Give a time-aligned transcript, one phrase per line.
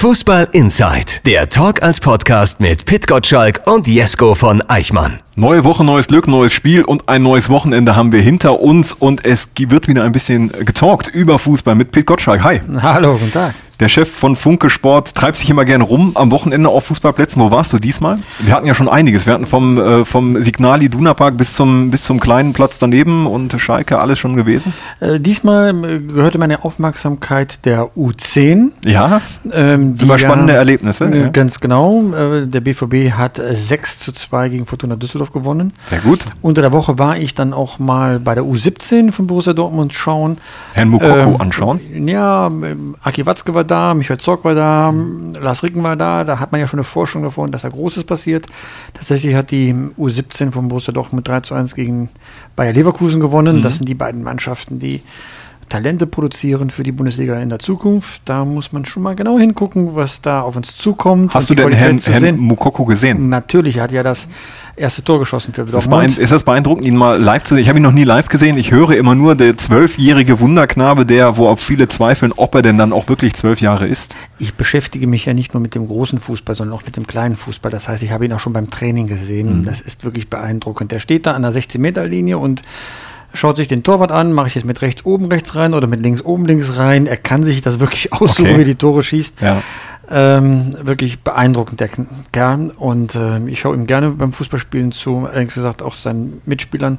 [0.00, 5.18] Fußball Inside, der Talk als Podcast mit Pit Gottschalk und Jesko von Eichmann.
[5.36, 9.26] Neue Woche, neues Glück, neues Spiel und ein neues Wochenende haben wir hinter uns und
[9.26, 12.42] es wird wieder ein bisschen getalkt über Fußball mit Pit Gottschalk.
[12.42, 12.62] Hi.
[12.80, 13.54] Hallo, guten Tag.
[13.80, 17.40] Der Chef von Funke Sport treibt sich immer gerne rum am Wochenende auf Fußballplätzen.
[17.40, 18.18] Wo warst du diesmal?
[18.40, 19.24] Wir hatten ja schon einiges.
[19.24, 23.26] Wir hatten vom, äh, vom Signal Iduna Park bis zum, bis zum kleinen Platz daneben
[23.26, 24.74] und Schalke alles schon gewesen.
[25.00, 28.72] Äh, diesmal äh, gehörte meine Aufmerksamkeit der U10.
[28.84, 31.06] Ja, ähm, die spannende ja, Erlebnisse.
[31.06, 31.28] Äh, ja.
[31.28, 32.12] Ganz genau.
[32.12, 35.72] Äh, der BVB hat 6 zu 2 gegen Fortuna Düsseldorf gewonnen.
[35.88, 36.26] Sehr gut.
[36.42, 40.36] Unter der Woche war ich dann auch mal bei der U17 von Borussia Dortmund schauen.
[40.74, 41.80] Herrn Mukoko ähm, anschauen.
[42.06, 44.92] Ja, ähm, Aki Watzke war da, Michael Zorc war da.
[45.40, 46.24] Lars Ricken war da.
[46.24, 48.46] Da hat man ja schon eine Forschung davon, dass da Großes passiert.
[48.94, 52.08] Tatsächlich hat die U17 von Borussia doch mit 3 zu 1 gegen
[52.56, 53.58] Bayer Leverkusen gewonnen.
[53.58, 53.62] Mhm.
[53.62, 55.02] Das sind die beiden Mannschaften, die
[55.70, 58.22] Talente produzieren für die Bundesliga in der Zukunft.
[58.26, 61.32] Da muss man schon mal genau hingucken, was da auf uns zukommt.
[61.32, 63.28] Hast du den Herrn, Herrn Mukoko gesehen?
[63.30, 64.28] Natürlich, er hat ja das
[64.80, 66.18] erste Tor geschossen für Dortmund.
[66.18, 67.62] Ist das beeindruckend, ihn mal live zu sehen?
[67.62, 68.56] Ich habe ihn noch nie live gesehen.
[68.56, 72.78] Ich höre immer nur der zwölfjährige Wunderknabe, der, wo auch viele zweifeln, ob er denn
[72.78, 74.16] dann auch wirklich zwölf Jahre ist.
[74.38, 77.36] Ich beschäftige mich ja nicht nur mit dem großen Fußball, sondern auch mit dem kleinen
[77.36, 77.70] Fußball.
[77.70, 79.60] Das heißt, ich habe ihn auch schon beim Training gesehen.
[79.60, 79.64] Mhm.
[79.64, 80.90] Das ist wirklich beeindruckend.
[80.92, 82.62] Der steht da an der 16-Meter-Linie und
[83.32, 86.00] schaut sich den Torwart an, mache ich jetzt mit rechts oben rechts rein oder mit
[86.00, 87.06] links oben links rein.
[87.06, 88.58] Er kann sich das wirklich aussuchen, okay.
[88.58, 89.40] wie die Tore schießt.
[89.40, 89.62] Ja.
[90.12, 91.88] Ähm, wirklich beeindruckend, der
[92.32, 92.72] Kerl.
[92.76, 95.26] Und äh, ich schaue ihm gerne beim Fußballspielen zu.
[95.26, 96.98] Allerdings gesagt, auch seinen Mitspielern,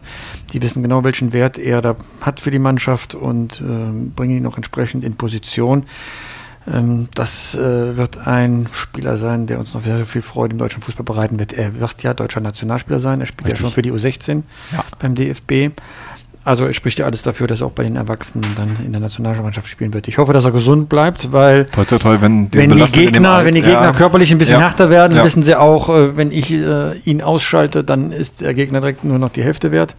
[0.54, 4.46] die wissen genau, welchen Wert er da hat für die Mannschaft und äh, bringen ihn
[4.46, 5.86] auch entsprechend in Position.
[6.68, 10.60] Ähm, das äh, wird ein Spieler sein, der uns noch sehr, sehr viel Freude im
[10.60, 11.54] deutschen Fußball bereiten wird.
[11.54, 13.20] Er wird ja deutscher Nationalspieler sein.
[13.20, 13.60] Er spielt Richtig.
[13.60, 14.84] ja schon für die U16 ja.
[15.00, 15.72] beim DFB.
[16.44, 19.02] Also es spricht ja alles dafür, dass er auch bei den Erwachsenen dann in der
[19.02, 20.08] Nationalmannschaft spielen wird.
[20.08, 23.54] Ich hoffe, dass er gesund bleibt, weil toi, toi, toi, wenn, wenn, die Gegner, wenn
[23.54, 23.94] die Gegner ja.
[23.94, 24.68] körperlich ein bisschen ja.
[24.68, 25.24] härter werden, ja.
[25.24, 29.20] wissen sie auch, äh, wenn ich äh, ihn ausschalte, dann ist der Gegner direkt nur
[29.20, 29.96] noch die Hälfte wert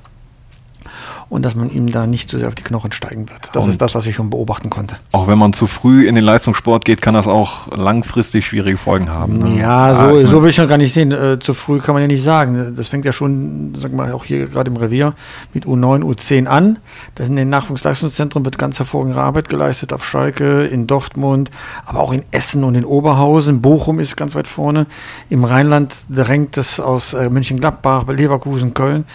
[1.33, 3.57] und dass man ihm da nicht zu sehr auf die Knochen steigen wird.
[3.57, 4.97] Das und ist das, was ich schon beobachten konnte.
[5.13, 9.09] Auch wenn man zu früh in den Leistungssport geht, kann das auch langfristig schwierige Folgen
[9.09, 9.39] haben.
[9.39, 9.59] Ne?
[9.59, 11.11] Ja, so, ah, so will ich noch gar nicht sehen.
[11.11, 12.75] Äh, zu früh kann man ja nicht sagen.
[12.77, 15.15] Das fängt ja schon, sag mal, auch hier gerade im Revier
[15.55, 16.79] mit U9, U10 an.
[17.15, 21.51] Das in den Nachwuchsleistungszentren wird ganz hervorragende Arbeit geleistet auf Schalke, in Dortmund,
[21.87, 23.63] aber auch in Essen und in Oberhausen.
[23.63, 24.87] Bochum ist ganz weit vorne.
[25.31, 29.07] Im Rheinland drängt es aus äh, München-Gladbach, Leverkusen, Köln.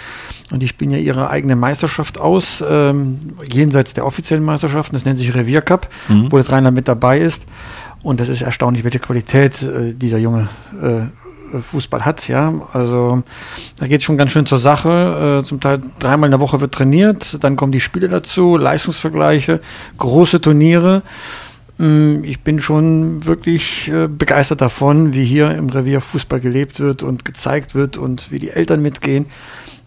[0.49, 4.95] Und die spielen ja ihre eigene Meisterschaft aus, ähm, jenseits der offiziellen Meisterschaften.
[4.95, 6.31] Das nennt sich Reviercup, mhm.
[6.31, 7.43] wo das Rheinland mit dabei ist.
[8.03, 10.47] Und das ist erstaunlich, welche Qualität äh, dieser junge
[10.81, 12.27] äh, Fußball hat.
[12.27, 13.23] Ja, also
[13.79, 15.39] da geht es schon ganz schön zur Sache.
[15.41, 19.61] Äh, zum Teil dreimal in der Woche wird trainiert, dann kommen die Spiele dazu, Leistungsvergleiche,
[19.97, 21.03] große Turniere.
[21.77, 27.03] Mm, ich bin schon wirklich äh, begeistert davon, wie hier im Revier Fußball gelebt wird
[27.03, 29.27] und gezeigt wird und wie die Eltern mitgehen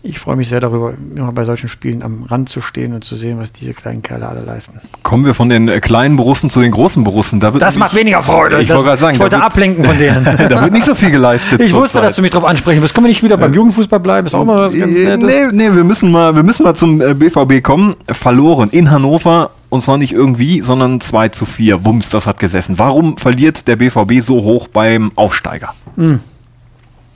[0.03, 3.17] ich freue mich sehr darüber, immer bei solchen Spielen am Rand zu stehen und zu
[3.17, 4.81] sehen, was diese kleinen Kerle alle leisten.
[5.03, 7.39] Kommen wir von den äh, kleinen Borussen zu den großen Borussen.
[7.39, 8.63] Da das macht weniger Freude.
[8.63, 10.25] Ich, das, wollte, sagen, ich wollte ablenken von denen.
[10.49, 11.61] da wird nicht so viel geleistet.
[11.61, 12.05] Ich wusste, Zeit.
[12.05, 12.95] dass du mich darauf ansprechen wirst.
[12.95, 14.27] Können wir nicht wieder beim Jugendfußball bleiben?
[14.27, 15.53] Ist auch mal was ganz Nettes.
[15.53, 17.95] Nee, nee wir, müssen mal, wir müssen mal zum BVB äh, kommen.
[18.11, 19.51] Verloren in Hannover.
[19.69, 21.85] Und zwar nicht irgendwie, sondern 2 zu 4.
[21.85, 22.79] Wumms, das hat gesessen.
[22.79, 25.75] Warum verliert der BVB so hoch beim Aufsteiger?
[25.97, 26.21] Hm.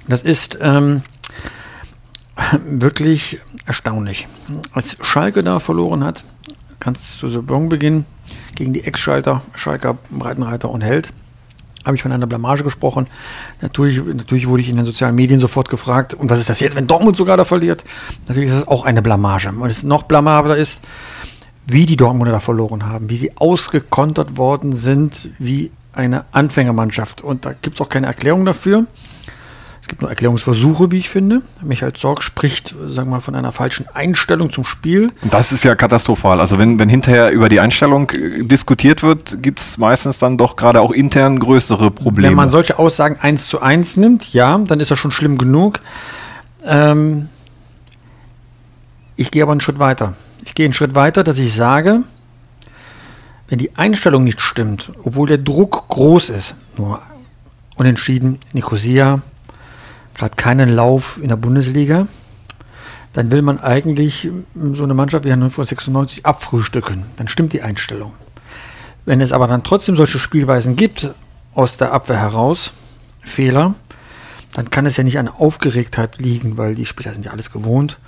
[0.06, 0.58] Das ist...
[0.60, 1.02] Ähm
[2.64, 4.26] wirklich erstaunlich.
[4.72, 6.24] Als Schalke da verloren hat,
[6.80, 8.04] ganz zu Saisonbeginn,
[8.56, 11.12] gegen die Ex-Schalter, Schalker, Breitenreiter und Held,
[11.84, 13.06] habe ich von einer Blamage gesprochen.
[13.60, 16.76] Natürlich, natürlich wurde ich in den sozialen Medien sofort gefragt, und was ist das jetzt,
[16.76, 17.84] wenn Dortmund sogar da verliert?
[18.26, 19.50] Natürlich ist das auch eine Blamage.
[19.50, 20.80] Und es noch blamabler ist,
[21.66, 27.22] wie die Dortmunder da verloren haben, wie sie ausgekontert worden sind, wie eine Anfängermannschaft.
[27.22, 28.86] Und da gibt es auch keine Erklärung dafür.
[29.84, 31.42] Es gibt nur Erklärungsversuche, wie ich finde.
[31.60, 35.12] Michael Zorg spricht, sagen wir mal, von einer falschen Einstellung zum Spiel.
[35.24, 36.40] Das ist ja katastrophal.
[36.40, 40.56] Also wenn, wenn hinterher über die Einstellung äh, diskutiert wird, gibt es meistens dann doch
[40.56, 42.28] gerade auch intern größere Probleme.
[42.30, 45.80] Wenn man solche Aussagen eins zu eins nimmt, ja, dann ist das schon schlimm genug.
[46.64, 47.28] Ähm,
[49.16, 50.14] ich gehe aber einen Schritt weiter.
[50.46, 52.04] Ich gehe einen Schritt weiter, dass ich sage,
[53.48, 57.02] wenn die Einstellung nicht stimmt, obwohl der Druck groß ist, nur
[57.76, 59.20] unentschieden, Nicosia,
[60.14, 62.06] gerade keinen Lauf in der Bundesliga,
[63.12, 67.04] dann will man eigentlich so eine Mannschaft wie Hannover 96 abfrühstücken.
[67.16, 68.12] Dann stimmt die Einstellung.
[69.04, 71.10] Wenn es aber dann trotzdem solche Spielweisen gibt
[71.54, 72.72] aus der Abwehr heraus,
[73.20, 73.74] Fehler,
[74.54, 77.98] dann kann es ja nicht an Aufgeregtheit liegen, weil die Spieler sind ja alles gewohnt.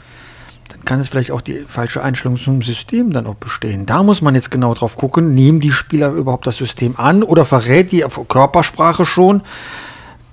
[0.69, 3.87] dann kann es vielleicht auch die falsche Einstellung zum System dann auch bestehen.
[3.87, 7.45] Da muss man jetzt genau drauf gucken, nehmen die Spieler überhaupt das System an oder
[7.45, 9.43] verrät die Körpersprache schon,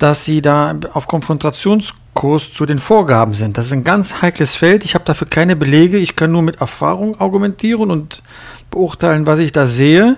[0.03, 3.57] dass sie da auf Konfrontationskurs zu den Vorgaben sind.
[3.57, 4.83] Das ist ein ganz heikles Feld.
[4.83, 5.97] Ich habe dafür keine Belege.
[5.97, 8.21] Ich kann nur mit Erfahrung argumentieren und
[8.69, 10.17] beurteilen, was ich da sehe.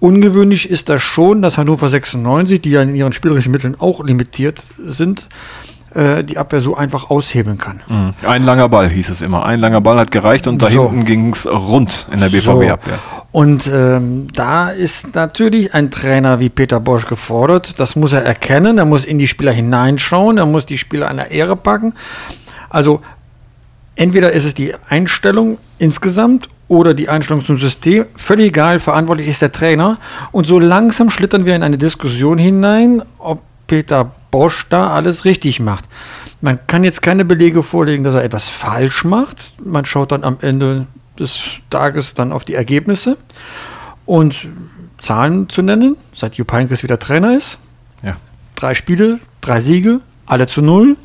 [0.00, 4.62] Ungewöhnlich ist das schon, dass Hannover 96, die ja in ihren spielerischen Mitteln auch limitiert
[4.78, 5.28] sind,
[5.94, 7.80] äh, die Abwehr so einfach aushebeln kann.
[7.88, 8.14] Mhm.
[8.26, 9.44] Ein langer Ball hieß es immer.
[9.46, 10.88] Ein langer Ball hat gereicht und da So.
[10.90, 12.98] hinten ging es rund in der BVB-Abwehr.
[13.30, 17.78] Und ähm, da ist natürlich ein Trainer wie Peter Bosch gefordert.
[17.80, 18.78] Das muss er erkennen.
[18.78, 20.38] Er muss in die Spieler hineinschauen.
[20.38, 21.94] Er muss die Spieler an der Ehre packen.
[22.70, 23.00] Also
[23.96, 28.06] entweder ist es die Einstellung insgesamt oder die Einstellung zum System.
[28.14, 29.98] Völlig egal, verantwortlich ist der Trainer.
[30.32, 35.60] Und so langsam schlittern wir in eine Diskussion hinein, ob Peter Bosch da alles richtig
[35.60, 35.84] macht.
[36.40, 39.54] Man kann jetzt keine Belege vorlegen, dass er etwas falsch macht.
[39.64, 40.86] Man schaut dann am Ende
[41.18, 43.16] des Tages dann auf die Ergebnisse.
[44.06, 44.46] Und
[44.98, 47.58] Zahlen zu nennen, seit Jupp Heynckes wieder Trainer ist.
[48.02, 48.16] Ja.
[48.54, 50.96] Drei Spiele, drei Siege, alle zu null.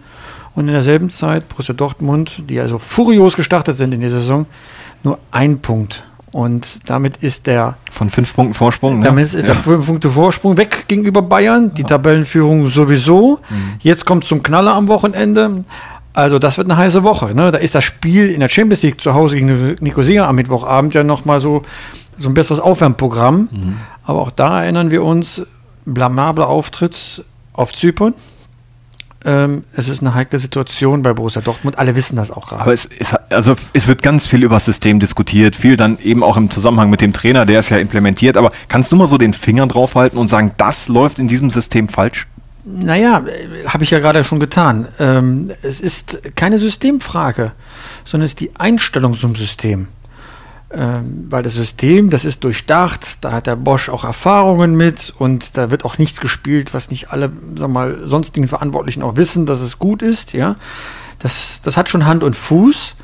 [0.56, 4.46] Und in derselben Zeit Borussia Dortmund, die also furios gestartet sind in der Saison,
[5.02, 6.04] nur ein Punkt.
[6.34, 9.00] Und damit ist der, Von fünf Punkten Vorsprung.
[9.00, 9.06] Ne?
[9.06, 9.62] damit ist der ja.
[9.62, 11.74] fünf Punkte Vorsprung weg gegenüber Bayern.
[11.76, 13.40] Die Tabellenführung sowieso.
[13.50, 13.76] Mhm.
[13.80, 15.64] Jetzt kommt zum Knaller am Wochenende.
[16.14, 17.36] Also das wird eine heiße Woche.
[17.36, 17.52] Ne?
[17.52, 21.04] Da ist das Spiel in der Champions League zu Hause gegen Nicosia am Mittwochabend ja
[21.04, 21.62] nochmal so,
[22.18, 23.50] so ein besseres Aufwärmprogramm.
[23.52, 23.78] Mhm.
[24.04, 25.44] Aber auch da erinnern wir uns,
[25.86, 28.16] blamabler Auftritt auf Zypern.
[29.26, 31.78] Ähm, es ist eine heikle Situation bei Borussia Dortmund.
[31.78, 32.62] Alle wissen das auch gerade.
[32.62, 36.24] Aber es, es, also es wird ganz viel über das System diskutiert, viel dann eben
[36.24, 38.36] auch im Zusammenhang mit dem Trainer, der es ja implementiert.
[38.36, 41.88] Aber kannst du mal so den Finger draufhalten und sagen, das läuft in diesem System
[41.88, 42.28] falsch?
[42.66, 43.24] Naja,
[43.68, 44.88] habe ich ja gerade schon getan.
[45.00, 47.52] Ähm, es ist keine Systemfrage,
[48.06, 49.88] sondern es ist die Einstellung zum System.
[50.76, 55.56] Ähm, weil das System, das ist durchdacht, da hat der Bosch auch Erfahrungen mit und
[55.56, 59.62] da wird auch nichts gespielt, was nicht alle, sag mal, sonstigen Verantwortlichen auch wissen, dass
[59.62, 60.56] es gut ist, ja.
[61.20, 62.96] Das, das hat schon Hand und Fuß,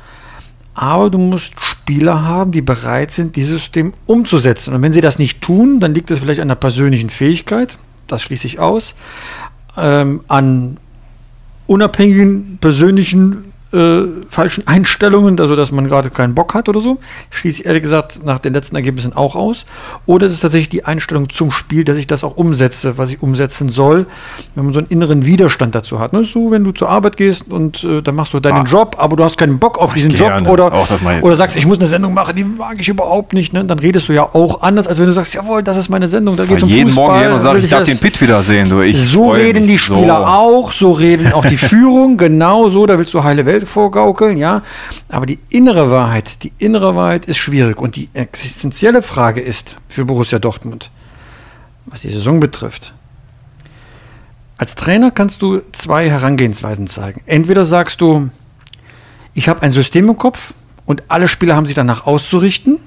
[0.74, 4.74] aber du musst Spieler haben, die bereit sind, dieses System umzusetzen.
[4.74, 7.78] Und wenn sie das nicht tun, dann liegt es vielleicht an der persönlichen Fähigkeit,
[8.08, 8.96] das schließe ich aus,
[9.76, 10.76] ähm, an
[11.68, 16.98] unabhängigen persönlichen äh, falschen Einstellungen, also dass man gerade keinen Bock hat oder so,
[17.30, 19.66] schließe ich ehrlich gesagt nach den letzten Ergebnissen auch aus.
[20.06, 23.22] Oder es ist tatsächlich die Einstellung zum Spiel, dass ich das auch umsetze, was ich
[23.22, 24.06] umsetzen soll,
[24.54, 26.12] wenn man so einen inneren Widerstand dazu hat.
[26.12, 26.24] Ne?
[26.24, 28.64] So, wenn du zur Arbeit gehst und äh, dann machst du deinen Ah.
[28.64, 30.44] Job, aber du hast keinen Bock auf diesen gerne.
[30.44, 31.22] Job oder, ich.
[31.22, 33.64] oder sagst, ich muss eine Sendung machen, die mag ich überhaupt nicht, ne?
[33.64, 36.36] dann redest du ja auch anders, als wenn du sagst, jawohl, das ist meine Sendung,
[36.36, 37.06] da geht es um jeden Fußball.
[37.06, 38.68] Morgen hin und sage, will ich darf den Pitt wiedersehen.
[38.68, 38.80] Du.
[38.80, 40.26] Ich so reden die Spieler so.
[40.26, 44.62] auch, so reden auch die Führung, genau so, da willst du heile Welt vorgaukeln, ja.
[45.08, 47.80] Aber die innere Wahrheit, die innere Wahrheit ist schwierig.
[47.80, 50.90] Und die existenzielle Frage ist für Borussia Dortmund,
[51.86, 52.94] was die Saison betrifft.
[54.58, 57.22] Als Trainer kannst du zwei Herangehensweisen zeigen.
[57.24, 58.28] Entweder sagst du,
[59.32, 60.52] ich habe ein System im Kopf
[60.84, 62.78] und alle Spieler haben sich danach auszurichten.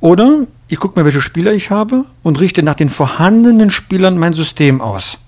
[0.00, 4.32] Oder ich gucke mir, welche Spieler ich habe und richte nach den vorhandenen Spielern mein
[4.32, 5.18] System aus.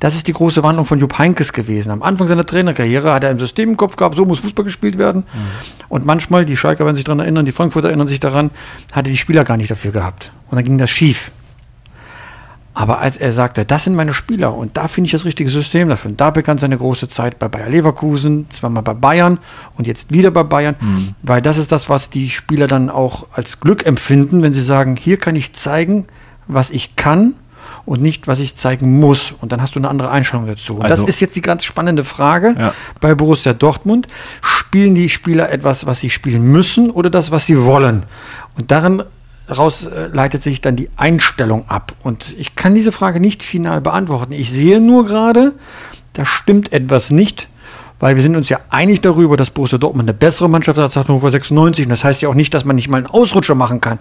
[0.00, 1.90] Das ist die große Wandlung von Jupp Heynckes gewesen.
[1.90, 4.98] Am Anfang seiner Trainerkarriere hat er ein System im Kopf gehabt, so muss Fußball gespielt
[4.98, 5.24] werden.
[5.88, 8.50] Und manchmal, die Schalker werden sich daran erinnern, die Frankfurter erinnern sich daran,
[8.92, 10.32] hatte die Spieler gar nicht dafür gehabt.
[10.50, 11.32] Und dann ging das schief.
[12.76, 15.88] Aber als er sagte, das sind meine Spieler und da finde ich das richtige System
[15.88, 16.10] dafür.
[16.10, 19.38] Und da begann seine große Zeit bei Bayer Leverkusen, zweimal bei Bayern
[19.78, 20.76] und jetzt wieder bei Bayern,
[21.22, 24.96] weil das ist das, was die Spieler dann auch als Glück empfinden, wenn sie sagen,
[24.96, 26.04] hier kann ich zeigen,
[26.48, 27.32] was ich kann
[27.86, 29.32] und nicht, was ich zeigen muss.
[29.40, 30.74] Und dann hast du eine andere Einstellung dazu.
[30.74, 32.74] Und das Also- ist jetzt die ganz spannende Frage Ja.
[33.00, 34.08] bei Borussia Dortmund.
[34.42, 38.02] Spielen die Spieler etwas, was sie spielen müssen oder das, was sie wollen?
[38.58, 39.02] Und darin
[39.56, 41.92] raus äh, leitet sich dann die Einstellung ab.
[42.02, 44.32] Und ich kann diese Frage nicht final beantworten.
[44.32, 45.54] Ich sehe nur gerade,
[46.14, 47.48] da stimmt etwas nicht,
[48.00, 50.96] weil wir sind uns ja einig darüber, dass Borussia Dortmund eine bessere Mannschaft hat als
[50.96, 51.86] Hannover 96.
[51.86, 53.98] Und das heißt ja auch nicht, dass man nicht mal einen Ausrutscher machen kann.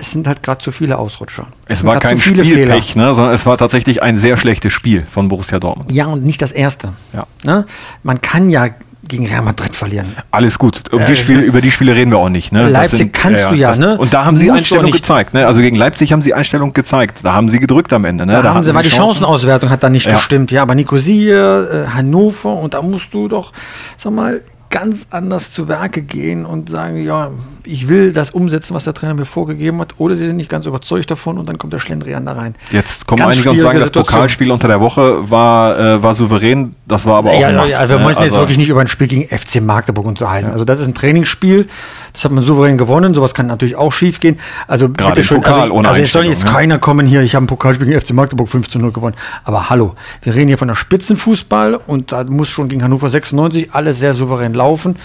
[0.00, 1.48] Es sind halt gerade zu viele Ausrutscher.
[1.66, 2.20] Es sind war kein.
[2.20, 5.90] Spielpech, ne, sondern es war tatsächlich ein sehr schlechtes Spiel von Borussia Dortmund.
[5.90, 6.92] Ja, und nicht das erste.
[7.12, 7.26] Ja.
[7.44, 7.66] Ne?
[8.04, 8.68] Man kann ja
[9.06, 10.06] gegen Real Madrid verlieren.
[10.30, 10.92] Alles gut.
[10.92, 12.52] Um Ja, die Spiele, über die Spiele reden wir auch nicht.
[12.52, 12.64] Ne?
[12.64, 13.96] Das Leipzig kannst du ja, ne?
[13.96, 15.34] Und da haben sie Einstellung gezeigt.
[15.34, 15.46] Ne?
[15.46, 17.20] Also gegen Leipzig haben sie Einstellung gezeigt.
[17.22, 18.26] Da haben sie gedrückt am Ende.
[18.26, 18.32] Ne?
[18.32, 19.06] Da, haben hatten sie, weil die Chancen.
[19.14, 20.16] Chancenauswertung hat da nicht Ja.
[20.16, 20.50] gestimmt.
[20.52, 23.52] Ja, aber Nicosia, äh, Hannover und da musst du doch,
[23.96, 24.40] sag mal,
[24.70, 27.30] ganz anders zu Werke gehen und sagen, ja,
[27.68, 30.66] ich will das umsetzen, was der Trainer mir vorgegeben hat, oder sie sind nicht ganz
[30.66, 32.54] überzeugt davon und dann kommt der Schlendrian da rein.
[32.72, 34.14] Jetzt kommen Ganz einige und sagen, schwierige das Situation.
[34.14, 37.66] Pokalspiel unter der Woche war, äh, war souverän, das war aber auch Ja, ein ja,
[37.66, 38.04] ja, wir ne?
[38.04, 40.50] möchten jetzt Also- wirklich nicht über ein Spiel gegen FC Magdeburg unterhalten.
[40.50, 41.68] Also das ist ein Trainingsspiel,
[42.12, 44.38] das hat man souverän gewonnen, sowas kann natürlich auch schief gehen.
[44.66, 46.50] Also Gerade bitte schön, Pokal also, ohne also jetzt soll jetzt ne?
[46.50, 49.16] keiner kommen hier, ich habe ein Pokalspiel gegen FC Magdeburg 5 zu 0 gewonnen.
[49.44, 53.72] Aber hallo, wir reden hier von der Spitzenfußball und da muss schon gegen Hannover 96
[53.72, 54.96] alles sehr souverän laufen.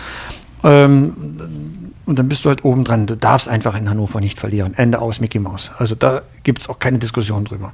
[0.64, 1.14] Ähm,
[2.06, 3.06] und dann bist du halt oben dran.
[3.08, 4.74] Du darfst einfach in Hannover nicht verlieren.
[4.76, 5.72] Ende aus Mickey Mouse.
[5.78, 7.72] Also da gibt es auch keine Diskussion drüber.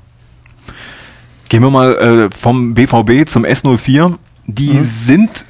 [1.50, 4.15] Gehen wir mal äh, vom BVB zum S04.
[4.45, 4.83] Die Mhm.
[4.83, 5.45] sind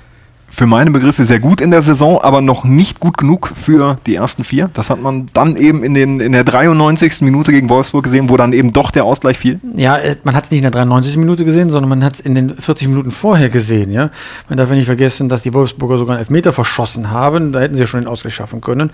[0.59, 4.15] für meine Begriffe sehr gut in der Saison, aber noch nicht gut genug für die
[4.15, 4.69] ersten vier.
[4.73, 7.21] Das hat man dann eben in, den, in der 93.
[7.21, 9.61] Minute gegen Wolfsburg gesehen, wo dann eben doch der Ausgleich fiel.
[9.73, 11.15] Ja, äh, man hat es nicht in der 93.
[11.15, 13.89] Minute gesehen, sondern man hat es in den 40 Minuten vorher gesehen.
[13.89, 14.09] Ja?
[14.49, 17.53] Man darf ja nicht vergessen, dass die Wolfsburger sogar einen Elfmeter verschossen haben.
[17.53, 18.91] Da hätten sie ja schon den Ausgleich schaffen können,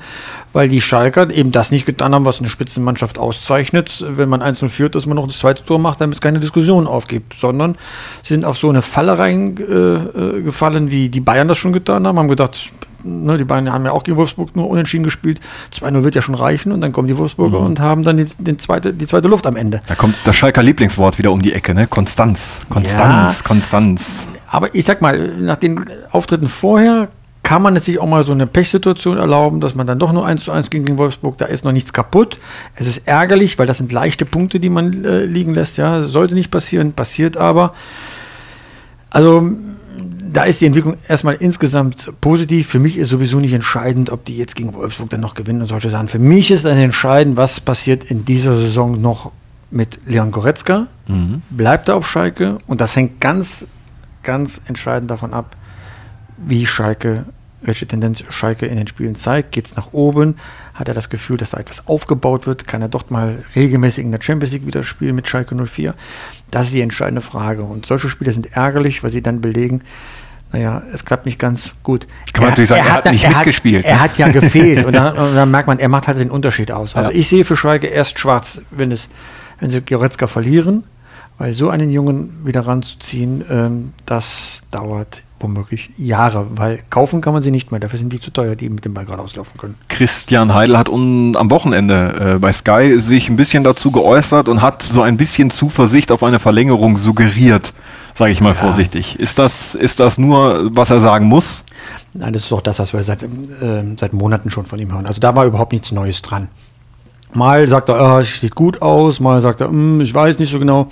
[0.54, 4.06] weil die Schalker eben das nicht getan haben, was eine Spitzenmannschaft auszeichnet.
[4.08, 6.86] Wenn man 1-0 führt, dass man noch das zweite Tor macht, damit es keine Diskussion
[6.86, 7.74] aufgibt, sondern
[8.22, 12.06] sie sind auf so eine Falle reingefallen, äh, gefallen, wie die Bayern das schon getan
[12.08, 12.72] haben, haben gedacht,
[13.04, 15.40] ne, die Bayern haben ja auch gegen Wolfsburg nur unentschieden gespielt.
[15.74, 18.60] 2-0 wird ja schon reichen und dann kommen die Wolfsburger und haben dann die, den
[18.60, 19.80] zweite, die zweite Luft am Ende.
[19.88, 21.88] Da kommt das Schalker Lieblingswort wieder um die Ecke, ne?
[21.88, 22.62] Konstanz.
[22.70, 23.48] Konstanz, Ja.
[23.48, 24.28] Konstanz.
[24.48, 27.10] Aber ich sag mal, nach den Auftritten vorher
[27.44, 30.26] kann man es sich auch mal so eine Pechsituation erlauben, dass man dann doch nur
[30.26, 32.40] 1 zu 1 gegen Wolfsburg, da ist noch nichts kaputt.
[32.74, 35.78] Es ist ärgerlich, weil das sind leichte Punkte, die man äh, liegen lässt.
[35.78, 37.74] Ja, sollte nicht passieren, passiert aber.
[39.12, 39.48] Also
[40.36, 42.68] da ist die Entwicklung erstmal insgesamt positiv.
[42.68, 45.68] Für mich ist sowieso nicht entscheidend, ob die jetzt gegen Wolfsburg dann noch gewinnen und
[45.68, 46.10] solche Sachen.
[46.10, 49.32] Für mich ist dann entscheidend, was passiert in dieser Saison noch
[49.72, 50.88] mit Leon Goretzka.
[51.52, 52.58] Bleibt er auf Schalke?
[52.68, 53.68] Und das hängt ganz,
[54.24, 55.56] ganz entscheidend davon ab,
[56.38, 57.26] wie Schalke,
[57.62, 59.54] welche Tendenz Schalke in den Spielen zeigt.
[59.54, 60.36] Geht es nach oben?
[60.74, 62.68] Hat er das Gefühl, dass da etwas aufgebaut wird?
[62.68, 65.94] Kann er doch mal regelmäßig in der Champions League wieder spielen mit Schalke 04?
[66.52, 67.64] Das ist die entscheidende Frage.
[67.64, 69.82] Und solche Spiele sind ärgerlich, weil sie dann belegen,
[70.56, 72.08] naja, es klappt nicht ganz gut.
[72.32, 74.00] Kann man natürlich sagen, er hat nicht mitgespielt, Er ne?
[74.02, 74.86] hat ja gefehlt.
[74.86, 76.96] und, dann, und dann merkt man, er macht halt den Unterschied aus.
[76.96, 77.16] Also Ja.
[77.18, 79.10] ich sehe für Schalke erst schwarz, wenn, es,
[79.60, 80.86] wenn sie Goretzka verlieren,
[81.38, 87.42] weil so einen Jungen wieder ranzuziehen, ähm, das dauert womöglich Jahre, weil kaufen kann man
[87.42, 87.80] sie nicht mehr.
[87.80, 89.76] Dafür sind die zu teuer, die mit dem Ball gerade auslaufen können.
[89.90, 94.62] Christian Heidel hat un, am Wochenende äh, bei Sky sich ein bisschen dazu geäußert und
[94.62, 97.74] hat so ein bisschen Zuversicht auf eine Verlängerung suggeriert,
[98.14, 99.20] sage ich mal vorsichtig.
[99.20, 101.66] Ist das, ist das nur, was er sagen muss?
[102.14, 103.24] Nein, das ist doch das, was wir seit,
[103.62, 105.06] ähm, seit Monaten schon von ihm hören.
[105.06, 106.48] Also da war überhaupt nichts Neues dran.
[107.34, 110.60] Mal sagt er, es sieht gut aus, mal sagt er, "Hm, ich weiß nicht so
[110.60, 110.88] genau.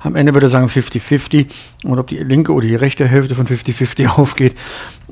[0.00, 1.46] Am Ende würde er sagen 50-50
[1.84, 4.54] und ob die linke oder die rechte Hälfte von 50-50 aufgeht.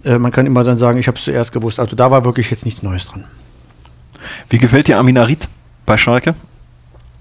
[0.05, 1.81] Äh, man kann immer dann sagen, ich habe es zuerst gewusst.
[1.81, 3.25] Also da war wirklich jetzt nichts Neues dran.
[4.49, 5.49] Wie gefällt dir Aminarit
[5.87, 6.35] bei Schalke?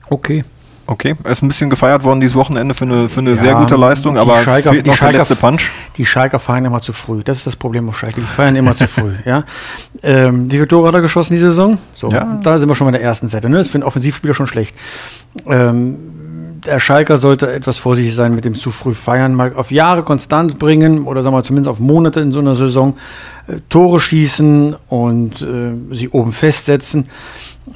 [0.09, 0.43] Okay.
[0.85, 3.55] Okay, er ist ein bisschen gefeiert worden dieses Wochenende für eine, für eine Ja, sehr
[3.55, 5.61] gute Leistung, aber Schalker- fehlt die noch der Schalker- letzte Punch.
[5.95, 7.23] Die Schalker feiern immer zu früh.
[7.23, 8.19] Das ist das Problem auf Schalke.
[8.19, 9.13] Die feiern immer zu früh.
[9.25, 9.45] Ja?
[10.03, 11.77] Ähm, wie viele Tore hat er geschossen diese Saison?
[11.95, 12.37] So, Ja.
[12.43, 13.47] Da sind wir schon bei der ersten Seite.
[13.49, 13.55] Ne?
[13.57, 14.75] Das ist für einen Offensivspieler schon schlecht.
[15.47, 15.95] Ähm,
[16.65, 20.59] der Schalker sollte etwas vorsichtig sein mit dem zu früh feiern, mal auf Jahre konstant
[20.59, 22.95] bringen oder sagen wir zumindest auf Monate in so einer Saison
[23.47, 27.07] äh, Tore schießen und äh, sie oben festsetzen.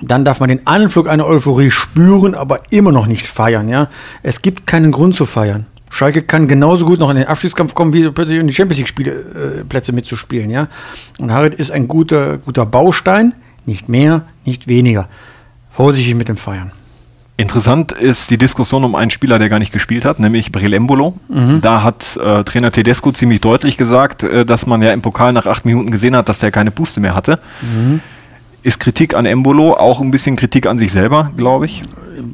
[0.02, 3.70] Dann darf man den Anflug einer Euphorie spüren, aber immer noch nicht feiern.
[3.70, 3.90] Ja?
[4.24, 5.66] Es gibt keinen Grund zu feiern.
[5.90, 9.64] Schalke kann genauso gut noch in den Abstiegskampf kommen, wie plötzlich in die Champions League-Spiele,
[9.72, 10.50] äh, mitzuspielen.
[10.50, 10.68] Ja?
[11.20, 13.34] Und Harit ist ein guter, guter Baustein,
[13.66, 15.08] nicht mehr, nicht weniger.
[15.70, 16.72] Vorsichtig mit dem Feiern.
[17.40, 21.14] Interessant ist die Diskussion um einen Spieler, der gar nicht gespielt hat, nämlich Bril Embolo.
[21.30, 21.62] Mhm.
[21.62, 25.46] Da hat äh, Trainer Tedesco ziemlich deutlich gesagt, äh, dass man ja im Pokal nach
[25.46, 27.38] acht Minuten gesehen hat, dass der keine Puste mehr hatte.
[27.62, 28.00] Mhm.
[28.64, 31.84] Ist Kritik an Embolo auch ein bisschen Kritik an sich selber, glaube ich,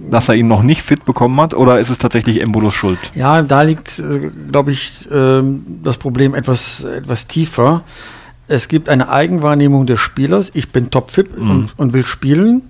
[0.10, 1.54] dass er ihn noch nicht fit bekommen hat?
[1.54, 2.98] Oder ist es tatsächlich Embolos Schuld?
[3.14, 7.84] Ja, da liegt, äh, glaube ich, ähm, das Problem etwas, etwas tiefer.
[8.48, 10.50] Es gibt eine Eigenwahrnehmung des Spielers.
[10.54, 12.62] Ich bin topfit und, und will spielen.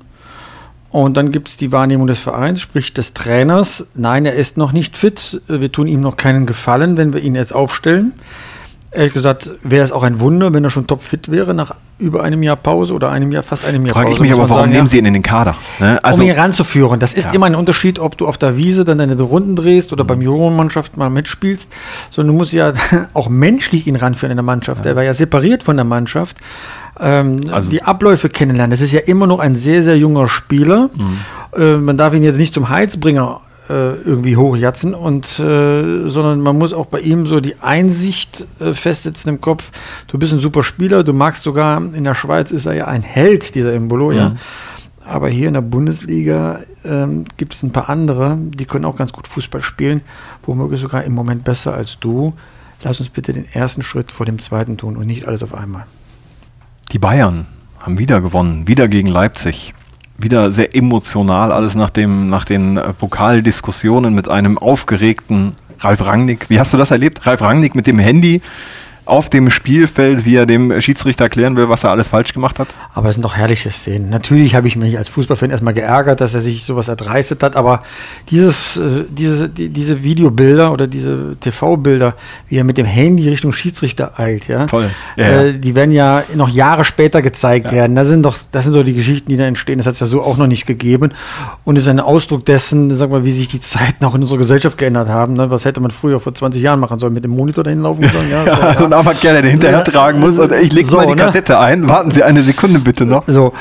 [0.94, 3.88] Und dann gibt es die Wahrnehmung des Vereins, sprich des Trainers.
[3.96, 5.42] Nein, er ist noch nicht fit.
[5.48, 8.14] Wir tun ihm noch keinen Gefallen, wenn wir ihn jetzt aufstellen.
[8.92, 12.44] Ehrlich gesagt wäre es auch ein Wunder, wenn er schon topfit wäre nach über einem
[12.44, 14.18] Jahr Pause oder einem Jahr, fast einem Jahr Frage Pause.
[14.18, 15.56] ich mich aber, warum sagen, nehmen ja sie ihn in den Kader?
[15.80, 15.98] Ne?
[16.04, 17.00] Also, um ihn ranzuführen.
[17.00, 17.32] Das ist Ja.
[17.32, 20.96] immer ein Unterschied, ob du auf der Wiese dann deine Runden drehst oder beim Juniorenmannschaft
[20.96, 21.74] mal mitspielst,
[22.12, 22.72] sondern du musst ja
[23.16, 24.86] auch menschlich ihn ranführen in der Mannschaft.
[24.86, 26.38] Er war ja separiert von der Mannschaft.
[27.00, 28.72] Ähm, Also- die Abläufe kennenlernen.
[28.72, 30.90] Das ist ja immer noch ein sehr, sehr junger Spieler.
[30.96, 31.62] Mhm.
[31.62, 36.58] Äh, man darf ihn jetzt nicht zum Heizbringer äh, irgendwie hochjatzen und äh, sondern man
[36.58, 39.72] muss auch bei ihm so die Einsicht äh, festsetzen im Kopf.
[40.08, 43.04] Du bist ein super Spieler, du magst sogar in der Schweiz ist er ja ein
[43.04, 44.18] Held dieser Embolo, mhm.
[44.18, 44.36] ja.
[45.06, 49.12] Aber hier in der Bundesliga ähm, gibt es ein paar andere, die können auch ganz
[49.12, 50.02] gut Fußball spielen,
[50.46, 52.34] womöglich sogar im Moment besser als du.
[52.84, 55.86] Lass uns bitte den ersten Schritt vor dem zweiten tun und nicht alles auf einmal.
[56.94, 57.48] Die Bayern
[57.80, 59.74] haben wieder gewonnen, wieder gegen Leipzig.
[60.16, 66.52] Wieder sehr emotional, alles nach, dem, nach den äh, Pokaldiskussionen mit einem aufgeregten Ralf Rangnick.
[66.52, 67.26] Wie hast du das erlebt?
[67.26, 68.44] Ralf Rangnick mit dem Handy
[69.06, 72.70] auf dem Spielfeld, wie er dem Schiedsrichter erklären will, was er alles falsch gemacht hat?
[72.94, 74.10] Aber es sind doch herrliche Szenen.
[74.10, 77.84] Natürlich habe ich mich als Fußballfan erstmal geärgert, dass er sich sowas erdreistet hat, aber
[78.30, 82.16] dieses, äh, diese, die, diese Videobilder oder diese TV-Bilder,
[82.48, 84.90] wie er mit dem Handy Richtung Schiedsrichter eilt, ja, Toll.
[85.18, 85.54] Ja, äh, ja.
[85.54, 87.76] die werden ja noch Jahre später gezeigt ja.
[87.76, 87.96] werden.
[87.96, 89.78] Das sind doch, das sind doch die Geschichten, die da entstehen.
[89.78, 91.12] Das hat es ja so auch noch nicht gegeben
[91.64, 94.78] und ist ein Ausdruck dessen, sag mal, wie sich die Zeiten auch in unserer Gesellschaft
[94.78, 95.34] geändert haben.
[95.34, 95.50] Ne?
[95.50, 97.14] Was hätte man früher vor 20 Jahren machen sollen?
[97.14, 98.30] Mit dem Monitor dahin laufen sollen?
[98.30, 100.40] Ja, so, ein Nahverkehr, der hinterher tragen muss.
[100.40, 101.22] Und ich lege so, mal die ne?
[101.22, 101.88] Kassette ein.
[101.88, 103.24] Warten Sie eine Sekunde bitte noch.
[103.28, 103.54] So,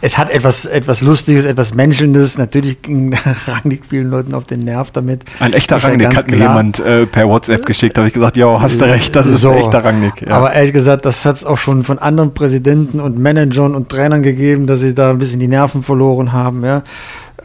[0.00, 2.38] es hat etwas, etwas Lustiges, etwas Menschelndes.
[2.38, 3.14] Natürlich ging
[3.46, 5.24] Rangnick vielen Leuten auf den Nerv damit.
[5.40, 7.96] Ein echter Rangnick hat mir jemand äh, per WhatsApp geschickt.
[7.96, 10.22] Da habe ich gesagt, ja, hast du recht, das ist so, ein echter Rangnick.
[10.22, 10.36] Ja.
[10.36, 14.22] Aber ehrlich gesagt, das hat es auch schon von anderen Präsidenten und Managern und Trainern
[14.22, 16.64] gegeben, dass sie da ein bisschen die Nerven verloren haben.
[16.64, 16.82] Ja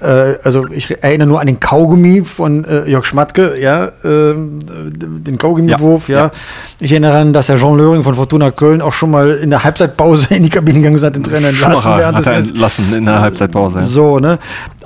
[0.02, 6.10] also ich erinnere nur an den Kaugummi von äh, Jörg Schmatke, ja, äh, den Kaugummiwurf,
[6.10, 6.26] ja, ja.
[6.26, 6.32] ja,
[6.80, 9.64] Ich erinnere an, dass der Jean Löring von Fortuna Köln auch schon mal in der
[9.64, 11.92] Halbzeitpause in die Kabine gegangen ist, hat den Trainer entlassen.
[11.92, 13.80] Hat er entlassen in der Halbzeitpause.
[13.80, 13.86] Ja.
[13.86, 14.40] So, ne?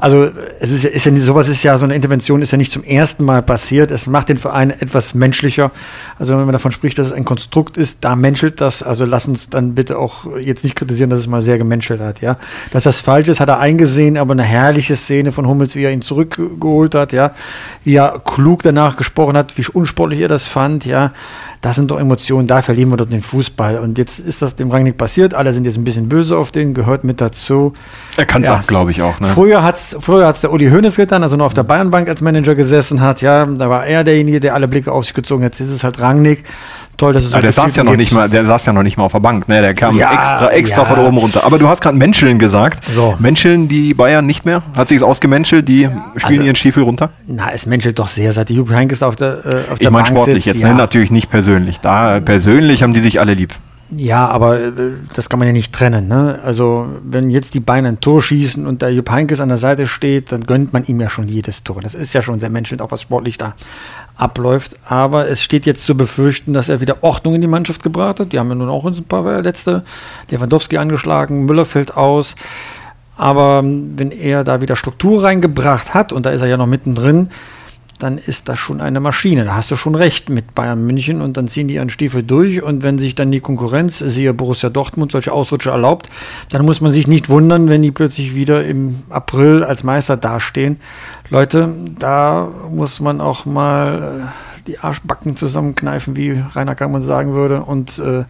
[0.03, 0.29] Also
[0.60, 2.84] es ist, ist ja nicht, sowas ist ja, so eine Intervention ist ja nicht zum
[2.84, 3.89] ersten Mal passiert.
[3.89, 5.72] Es macht den Verein etwas menschlicher.
[6.20, 8.84] Also wenn man davon spricht, dass es ein Konstrukt ist, da menschelt das.
[8.84, 12.20] Also lass uns dann bitte auch jetzt nicht kritisieren, dass es mal sehr gemenschelt hat,
[12.20, 12.38] ja.
[12.72, 15.91] Dass das falsch ist, hat er eingesehen, aber eine herrliche Szene von Hummels, wie er
[15.91, 17.31] ihn zurückgeholt hat, ja.
[17.83, 21.12] Wie er klug danach gesprochen hat, wie unsportlich er das fand, ja
[21.63, 23.79] das sind doch Emotionen, da verlieren wir doch den Fußball.
[23.79, 26.74] Und jetzt ist das dem Rangnick passiert, alle sind jetzt ein bisschen böse auf den,
[26.74, 27.72] gehört mit dazu.
[28.17, 28.62] Er kann es ja.
[28.67, 29.22] glaube ich, auch.
[29.22, 29.27] Ne?
[29.27, 32.22] Früher hat es früher hat's der Uli Hoeneß getan, also noch auf der Bayernbank als
[32.22, 35.57] Manager gesessen hat, ja, da war er derjenige, der alle Blicke auf sich gezogen hat.
[35.57, 36.43] Jetzt ist es halt Rangnick
[36.98, 38.98] toll, dass es so der saß ja noch nicht mal, Der saß ja noch nicht
[38.98, 39.62] mal auf der Bank, ne?
[39.62, 40.88] der kam ja, extra, extra ja.
[40.88, 41.44] von oben runter.
[41.44, 42.84] Aber du hast gerade Menscheln gesagt.
[42.92, 43.16] So.
[43.20, 44.64] Menscheln die Bayern nicht mehr?
[44.76, 45.68] Hat sich es ausgemenschelt?
[45.68, 47.10] Die spielen also, ihren Stiefel runter?
[47.28, 49.84] Na, es menschelt doch sehr, seit die Jupp Heynckes auf der, äh, auf der ich
[49.90, 50.70] mein Bank sportlich sitzt, jetzt, ne?
[50.70, 50.74] ja.
[50.74, 50.80] ne?
[50.80, 51.80] natürlich nicht persönlich.
[51.80, 53.53] Da persönlich haben die sich alle lieb.
[53.98, 54.72] Ja, aber äh,
[55.14, 56.08] das kann man ja nicht trennen.
[56.08, 56.40] Ne?
[56.44, 59.88] Also, wenn jetzt die Beine ein Tor schießen und der Jupp Heynckes an der Seite
[59.88, 61.82] steht, dann gönnt man ihm ja schon jedes Tor.
[61.82, 63.53] Das ist ja schon sehr menschlich, auch was sportlich da
[64.16, 64.78] abläuft.
[64.88, 68.32] Aber es steht jetzt zu befürchten, dass er wieder Ordnung in die Mannschaft gebracht hat.
[68.32, 69.84] Die haben ja nun auch ein paar letzte.
[70.30, 72.36] Lewandowski angeschlagen, Müller fällt aus.
[73.16, 77.30] Aber wenn er da wieder Struktur reingebracht hat, und da ist er ja noch mittendrin,
[78.03, 79.46] dann ist das schon eine Maschine.
[79.46, 82.61] Da hast du schon recht mit Bayern München und dann ziehen die ihren Stiefel durch
[82.61, 86.09] und wenn sich dann die Konkurrenz, siehe Borussia Dortmund, solche Ausrutsche erlaubt,
[86.50, 90.79] dann muss man sich nicht wundern, wenn die plötzlich wieder im April als Meister dastehen.
[91.29, 97.61] Leute, da muss man auch mal äh, die Arschbacken zusammenkneifen, wie Rainer Kammann sagen würde
[97.61, 98.25] und äh,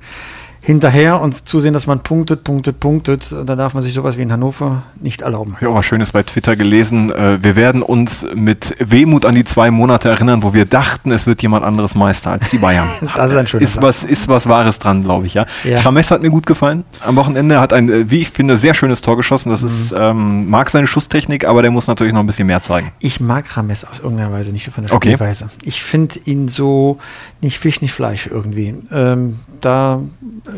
[0.66, 3.36] hinterher und zusehen, dass man punktet, punktet, punktet.
[3.46, 5.56] Da darf man sich sowas wie in Hannover nicht erlauben.
[5.58, 7.12] Ich habe auch was Schönes bei Twitter gelesen.
[7.12, 11.28] Äh, wir werden uns mit Wehmut an die zwei Monate erinnern, wo wir dachten, es
[11.28, 12.88] wird jemand anderes Meister als die Bayern.
[13.16, 15.34] das ist ein schönes ist was Ist was Wahres dran, glaube ich.
[15.34, 15.46] Ja.
[15.66, 15.78] ja.
[15.80, 16.86] Chames hat mir gut gefallen.
[17.06, 19.50] Am Wochenende hat ein, äh, wie ich finde, sehr schönes Tor geschossen.
[19.50, 19.68] Das mhm.
[19.68, 22.94] ist, ähm, mag seine Schusstechnik, aber der muss natürlich noch ein bisschen mehr zeigen.
[23.00, 25.46] Ich mag Chames aus irgendeiner Weise nicht von der Spielweise.
[25.46, 25.54] Okay.
[25.64, 27.00] Ich finde ihn so
[27.42, 28.76] nicht Fisch, nicht Fleisch irgendwie.
[28.94, 30.00] Ähm, da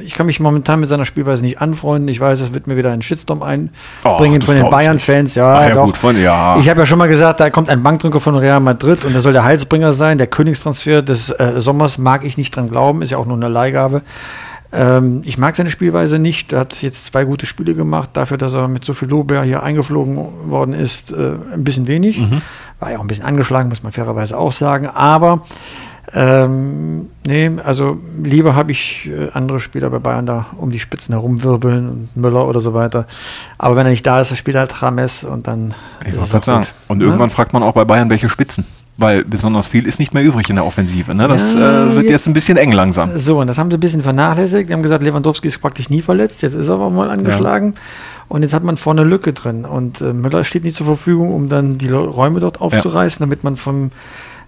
[0.03, 2.07] ich kann mich momentan mit seiner Spielweise nicht anfreunden.
[2.09, 3.71] Ich weiß, es wird mir wieder einen Shitstorm einbringen
[4.03, 5.35] oh, von den Bayern-Fans.
[5.35, 5.85] Ja, ja, doch.
[5.85, 6.57] Gut, von, ja.
[6.57, 9.21] Ich habe ja schon mal gesagt, da kommt ein Bankdrücker von Real Madrid und der
[9.21, 10.17] soll der Heilsbringer sein.
[10.17, 13.47] Der Königstransfer des äh, Sommers mag ich nicht dran glauben, ist ja auch nur eine
[13.47, 14.01] Leihgabe.
[14.71, 16.53] Ähm, ich mag seine Spielweise nicht.
[16.53, 18.11] Er hat jetzt zwei gute Spiele gemacht.
[18.13, 22.19] Dafür, dass er mit so viel Lob hier eingeflogen worden ist, äh, ein bisschen wenig.
[22.19, 22.41] Mhm.
[22.79, 24.87] War ja auch ein bisschen angeschlagen, muss man fairerweise auch sagen.
[24.87, 25.43] Aber
[26.13, 31.13] ähm, nee, also lieber habe ich äh, andere Spieler bei Bayern da um die Spitzen
[31.13, 33.05] herumwirbeln und Müller oder so weiter.
[33.57, 35.73] Aber wenn er nicht da ist, spielt halt Rames und dann.
[36.05, 36.67] Ich wollte sagen.
[36.87, 37.07] Und ja?
[37.07, 38.65] irgendwann fragt man auch bei Bayern, welche Spitzen.
[38.97, 41.13] Weil besonders viel ist nicht mehr übrig in der Offensive.
[41.13, 41.27] Ne?
[41.27, 43.17] Das ja, äh, wird jetzt, jetzt, ein bisschen eng langsam.
[43.17, 44.69] So, und das haben sie ein bisschen vernachlässigt.
[44.69, 46.41] Die haben gesagt, Lewandowski ist praktisch nie verletzt.
[46.43, 47.73] Jetzt ist er aber mal angeschlagen.
[47.75, 47.81] Ja.
[48.29, 49.65] Und jetzt hat man vorne eine Lücke drin.
[49.65, 53.57] Und äh, Müller steht nicht zur Verfügung, um dann die Räume dort aufzureißen, damit man
[53.57, 53.91] vom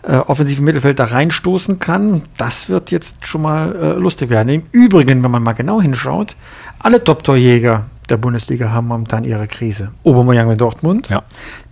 [0.07, 2.21] äh, offensiven Mittelfeld da reinstoßen kann.
[2.37, 4.49] Das wird jetzt schon mal äh, lustig werden.
[4.49, 6.35] Im Übrigen, wenn man mal genau hinschaut,
[6.79, 9.91] alle Top-Torjäger der Bundesliga haben momentan ihre Krise.
[10.05, 11.23] Aubameyang in Dortmund, Ja.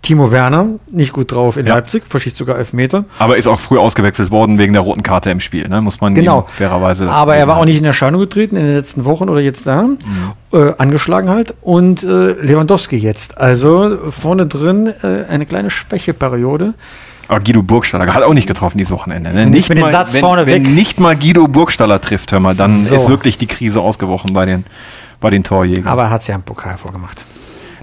[0.01, 1.75] Timo Werner nicht gut drauf in Ja.
[1.75, 3.05] Leipzig, verschießt sogar Elfmeter.
[3.19, 5.79] Aber ist auch früh ausgewechselt worden wegen der roten Karte im Spiel, ne?
[5.81, 6.45] muss man Genau.
[6.49, 9.39] fairerweise dazu Aber er war auch nicht in Erscheinung getreten in den letzten Wochen oder
[9.39, 9.87] jetzt da.
[10.51, 11.55] Äh, angeschlagen halt.
[11.61, 13.37] Und äh, Lewandowski jetzt.
[13.37, 16.73] Also vorne drin äh, eine kleine Schwächeperiode.
[17.27, 19.33] Aber Guido Burgstaller hat auch nicht getroffen dieses Wochenende.
[19.33, 19.47] Ne?
[19.47, 20.73] Nicht mit dem Satz wenn, vorne wenn weg.
[20.73, 22.95] nicht mal Guido Burgstaller trifft, hör mal, dann So.
[22.95, 24.63] ist wirklich die Krise ausgebrochen bei den,
[25.19, 25.87] bei den Torjägern.
[25.87, 27.25] Aber er hat es ja im Pokal vorgemacht.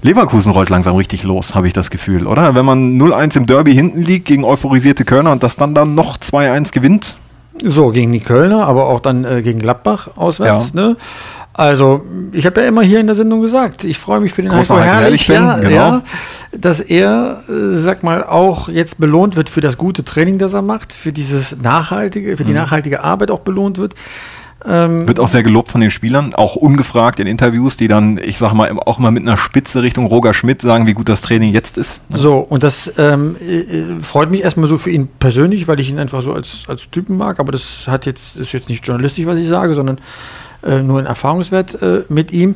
[0.01, 2.55] Leverkusen rollt langsam richtig los, habe ich das Gefühl, oder?
[2.55, 6.17] Wenn man 0-1 im Derby hinten liegt gegen euphorisierte Kölner und das dann dann noch
[6.17, 7.17] 2-1 gewinnt.
[7.61, 10.73] So, gegen die Kölner, aber auch dann äh, gegen Gladbach auswärts.
[10.73, 10.81] Ja.
[10.81, 10.97] Ne?
[11.55, 14.49] Also, ich habe ja immer hier in der Sendung gesagt, ich freue mich für den
[14.49, 15.69] Großer Heiko Herrlich, ja, genau.
[15.69, 16.01] ja,
[16.51, 20.63] dass er, äh, sag mal, auch jetzt belohnt wird für das gute Training, das er
[20.63, 23.93] macht, für dieses nachhaltige, für die nachhaltige Arbeit auch belohnt wird.
[24.65, 28.37] Ähm, Wird auch sehr gelobt von den Spielern, auch ungefragt in Interviews, die dann, ich
[28.37, 31.51] sag mal, auch mal mit einer Spitze Richtung Roger Schmidt sagen, wie gut das Training
[31.51, 32.01] jetzt ist.
[32.09, 35.89] So, und das ähm, äh, äh, freut mich erstmal so für ihn persönlich, weil ich
[35.89, 39.25] ihn einfach so als, als Typen mag, aber das hat jetzt, ist jetzt nicht journalistisch,
[39.25, 39.99] was ich sage, sondern
[40.63, 42.55] äh, nur ein Erfahrungswert äh, mit ihm.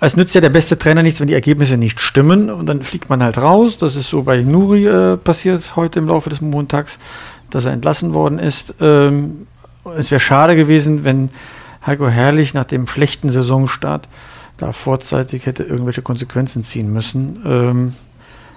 [0.00, 3.08] Es nützt ja der beste Trainer nichts, wenn die Ergebnisse nicht stimmen und dann fliegt
[3.08, 3.78] man halt raus.
[3.78, 6.98] Das ist so bei Nuri äh, passiert heute im Laufe des Montags,
[7.50, 8.74] dass er entlassen worden ist.
[8.80, 9.46] Ähm,
[9.98, 11.30] es wäre schade gewesen, wenn
[11.86, 14.08] Heiko Herrlich nach dem schlechten Saisonstart
[14.56, 17.40] da vorzeitig hätte irgendwelche Konsequenzen ziehen müssen.
[17.44, 17.92] Ähm,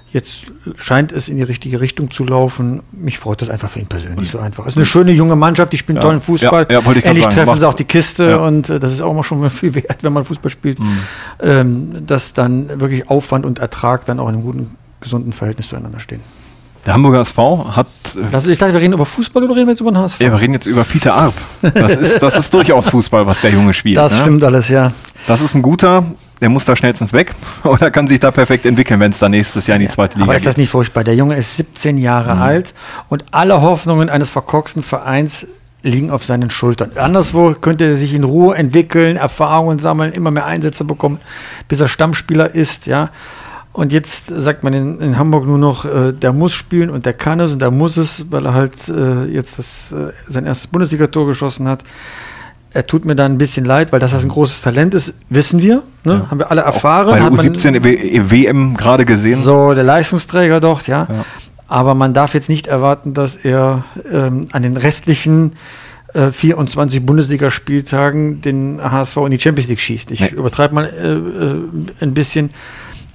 [0.10, 0.46] Jetzt
[0.78, 2.82] scheint es in die richtige Richtung zu laufen.
[2.94, 4.66] Mich freut das einfach für ihn persönlich so einfach.
[4.66, 6.02] Es ist eine schöne junge Mannschaft, die spielen Ja.
[6.02, 6.66] tollen Fußball.
[6.70, 7.36] Ja, ja, Endlich sagen.
[7.36, 8.38] treffen sie auch die Kiste Ja.
[8.38, 10.80] und äh, das ist auch mal schon mal viel wert, wenn man Fußball spielt.
[10.80, 11.00] Mhm.
[11.42, 16.00] Ähm, dass dann wirklich Aufwand und Ertrag dann auch in einem guten, gesunden Verhältnis zueinander
[16.00, 16.22] stehen.
[16.88, 17.88] Der Hamburger SV hat.
[18.32, 20.22] Also ich dachte, wir reden über Fußball oder reden wir jetzt über den HSV?
[20.22, 21.34] Ja, wir reden jetzt über Fiete Arp.
[21.62, 23.98] Das ist, das ist durchaus Fußball, was der Junge spielt.
[23.98, 24.22] das ne?
[24.22, 24.94] stimmt alles, ja.
[25.28, 26.06] Das ist ein guter,
[26.40, 29.68] der muss da schnellstens weg oder kann sich da perfekt entwickeln, wenn es dann nächstes
[29.68, 30.62] Jahr in die zweite Liga Aber ist das geht.
[30.62, 31.04] nicht furchtbar?
[31.04, 32.42] Der Junge ist 17 Jahre Mhm.
[32.42, 32.74] alt
[33.10, 35.46] und alle Hoffnungen eines verkorksten Vereins
[35.84, 36.92] liegen auf seinen Schultern.
[36.96, 41.20] Anderswo könnte er sich in Ruhe entwickeln, Erfahrungen sammeln, immer mehr Einsätze bekommen,
[41.68, 43.10] bis er Stammspieler ist, ja.
[43.78, 47.14] Und jetzt sagt man in, in Hamburg nur noch, äh, der muss spielen und der
[47.14, 50.66] kann es und der muss es, weil er halt äh, jetzt das, äh, sein erstes
[50.68, 51.84] Bundesligator geschossen hat.
[52.74, 55.62] Er tut mir da ein bisschen leid, weil dass das ein großes Talent ist, wissen
[55.62, 55.84] wir.
[56.06, 56.26] Ne?
[56.30, 57.08] Haben wir alle erfahren.
[57.12, 59.38] Bei der hat man- U17 W- WM gerade gesehen.
[59.40, 61.04] so, der Leistungsträger dort, ja.
[61.08, 61.26] Ja.
[61.68, 65.54] Aber man darf jetzt nicht erwarten, dass er ähm, an den restlichen
[66.16, 70.10] äh, 24 Bundesligaspieltagen den HSV in die Champions League schießt.
[70.12, 70.30] Ich Nee.
[70.30, 72.50] übertreibe mal äh, äh, ein bisschen.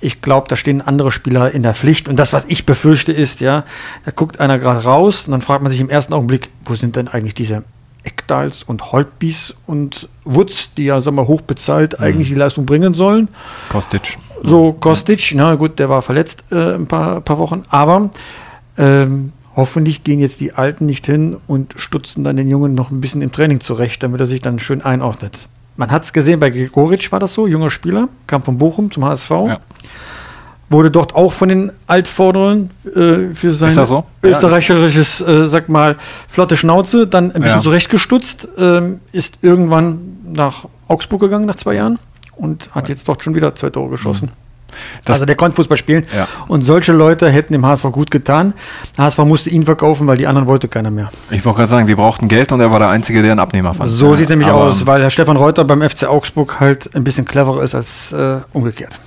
[0.02, 2.08] Ich glaube, da stehen andere Spieler in der Pflicht.
[2.08, 3.64] Und das, was ich befürchte, ist, ja,
[4.04, 6.96] da guckt einer gerade raus und dann fragt man sich im ersten Augenblick, wo sind
[6.96, 7.64] denn eigentlich diese
[8.04, 12.94] Eckdals und Holtbys und Woods, die ja, sagen wir, hoch bezahlt eigentlich die Leistung bringen
[12.94, 13.28] sollen.
[13.70, 14.18] Kostic.
[14.42, 18.10] So Kostic, na gut, der war verletzt äh, ein paar, paar Wochen, aber
[18.76, 23.00] ähm, hoffentlich gehen jetzt die Alten nicht hin und stutzen dann den Jungen noch ein
[23.00, 25.48] bisschen im Training zurecht, damit er sich dann schön einordnet.
[25.76, 29.04] Man hat es gesehen, bei Gregoritsch war das so, junger Spieler, kam von Bochum zum
[29.04, 29.60] HSV, Ja.
[30.72, 34.04] Wurde dort auch von den Altvorderen äh, für sein so?
[34.22, 35.96] Ja, österreicherisches, äh, sag mal,
[36.28, 37.62] flotte Schnauze dann ein bisschen Ja.
[37.62, 41.98] zurechtgestutzt, ähm, ist irgendwann nach Augsburg gegangen nach zwei Jahren
[42.36, 44.30] und hat jetzt dort schon wieder zwei Tore geschossen.
[45.04, 46.06] Das- also der konnte Fußball spielen.
[46.16, 46.26] Ja.
[46.48, 48.54] Und solche Leute hätten dem HSV gut getan.
[48.96, 51.10] Der HSV musste ihn verkaufen, weil die anderen wollte keiner mehr.
[51.30, 53.74] Ich wollte gerade sagen, sie brauchten Geld und er war der Einzige, der einen Abnehmer
[53.74, 53.90] fand.
[53.90, 57.04] So Ja, sieht es nämlich aus, weil Herr Stefan Reuter beim FC Augsburg halt ein
[57.04, 58.98] bisschen cleverer ist als äh, umgekehrt.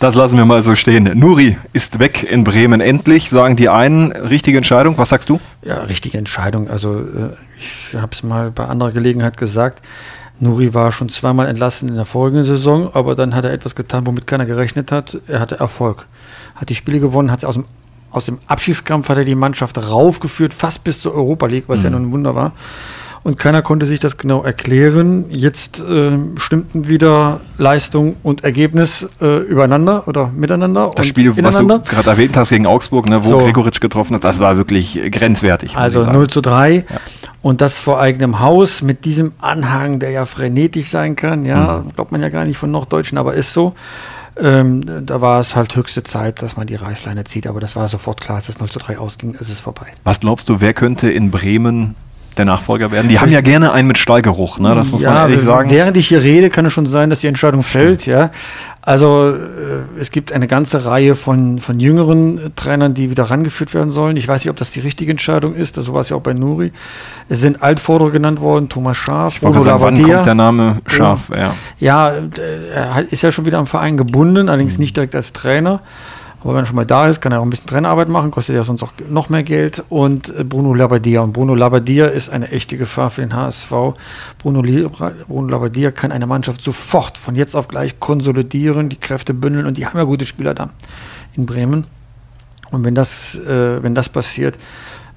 [0.00, 1.10] Das lassen wir mal so stehen.
[1.18, 4.12] Nuri ist weg in Bremen endlich, sagen die einen.
[4.12, 5.40] Richtige Entscheidung, was sagst du?
[5.62, 6.68] Ja, richtige Entscheidung.
[6.68, 9.82] Also äh, ich habe es mal bei anderer Gelegenheit gesagt.
[10.38, 14.06] Nuri war schon zweimal entlassen in der folgenden Saison, aber dann hat er etwas getan,
[14.06, 15.18] womit keiner gerechnet hat.
[15.26, 16.06] Er hatte Erfolg.
[16.54, 17.64] Hat die Spiele gewonnen, hat sie aus dem,
[18.10, 21.90] aus dem Abschiedskampf hat er die Mannschaft raufgeführt, fast bis zur Europa League, was ja
[21.90, 22.52] nun ein Wunder war.
[23.26, 25.24] Und keiner konnte sich das genau erklären.
[25.30, 31.66] Jetzt äh, stimmten wieder Leistung und Ergebnis äh, übereinander oder miteinander Das Spiel, was du
[31.66, 33.38] gerade erwähnt hast gegen Augsburg, ne, wo So.
[33.38, 35.76] Gregoritsch getroffen hat, das war wirklich grenzwertig.
[35.76, 36.16] Also ich sagen.
[36.18, 36.84] 0 zu 3.
[37.42, 41.44] Und das vor eigenem Haus mit diesem Anhang, der ja frenetisch sein kann.
[41.44, 41.94] Ja, Mhm.
[41.96, 43.74] glaubt man ja gar nicht von Norddeutschen, aber ist so.
[44.38, 47.48] Ähm, da war es halt höchste Zeit, dass man die Reißleine zieht.
[47.48, 49.86] Aber das war sofort klar, als das 0 zu 3 ausging, ist es vorbei.
[50.04, 51.96] Was glaubst du, wer könnte in Bremen
[52.36, 53.08] der Nachfolger werden.
[53.08, 54.74] Die haben ja gerne einen mit Stallgeruch, ne?
[54.74, 55.70] das muss ja, man ehrlich sagen.
[55.70, 58.30] Während ich hier rede, kann es schon sein, dass die Entscheidung fällt, ja.
[58.86, 63.74] Also äh, es gibt eine ganze Reihe von, von jüngeren äh, Trainern, die wieder rangeführt
[63.74, 64.16] werden sollen.
[64.16, 65.76] Ich weiß nicht, ob das die richtige Entscheidung ist.
[65.76, 66.70] Das war es ja auch bei Nuri.
[67.28, 71.30] Es sind Altvordere genannt worden, Thomas Scharf, Bruno sagen, wann kommt der Name Scharf?
[71.30, 72.12] Ja, ja.
[72.12, 72.12] ja
[72.72, 74.82] er ist ja schon wieder am Verein gebunden, allerdings mhm.
[74.82, 75.80] nicht direkt als Trainer.
[76.46, 78.54] Aber wenn er schon mal da ist, kann er auch ein bisschen Trainerarbeit machen, kostet
[78.54, 79.82] ja sonst auch noch mehr Geld.
[79.88, 81.20] Und äh, Bruno Labbadia.
[81.20, 83.72] Und Bruno Labbadia ist eine echte Gefahr für den HSV.
[84.38, 84.62] Bruno,
[85.26, 89.66] Bruno Labbadia kann eine Mannschaft sofort von jetzt auf gleich konsolidieren, die Kräfte bündeln.
[89.66, 90.70] Und die haben ja gute Spieler da
[91.34, 91.84] in Bremen.
[92.70, 94.56] Und wenn das, äh, wenn das passiert,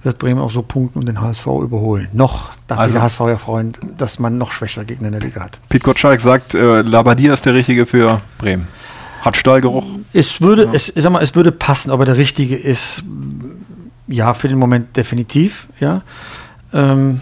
[0.02, 2.08] wird Bremen auch so punkten und den HSV überholen.
[2.12, 5.22] Noch darf also, sich der HSV ja freuen, dass man noch schwächere Gegner in der
[5.22, 5.60] Liga hat.
[5.70, 8.68] Pete Gottschalk sagt, äh, Labadia ist der Richtige für Bremen.
[9.22, 9.86] Hat Stallgeruch?
[10.14, 10.74] Es würde, ja.
[10.74, 13.04] es, sag mal, es würde passen, aber der richtige ist,
[14.08, 16.02] ja, für den Moment definitiv, ja.
[16.74, 17.22] Ähm,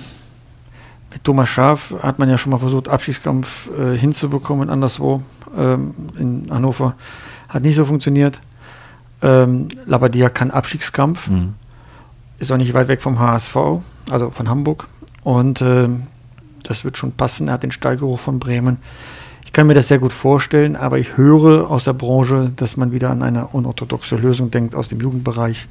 [1.12, 5.24] mit Thomas Schaaf hat man ja schon mal versucht, Abschiedskampf äh, hinzubekommen, anderswo
[5.58, 6.96] ähm, in Hannover.
[7.50, 8.40] Hat nicht so funktioniert.
[9.22, 11.30] Ähm, Labadia kann Abstiegskampf.
[11.30, 11.56] Mhm.
[12.40, 13.56] Ist auch nicht weit weg vom HSV,
[14.12, 14.88] also von Hamburg.
[15.24, 16.04] Und ähm,
[16.64, 17.48] das wird schon passen.
[17.48, 18.78] Er hat den Stallgeruch von Bremen.
[19.58, 22.92] Ich kann mir das sehr gut vorstellen, aber ich höre aus der Branche, dass man
[22.92, 25.68] wieder an eine unorthodoxe Lösung denkt aus dem Jugendbereich.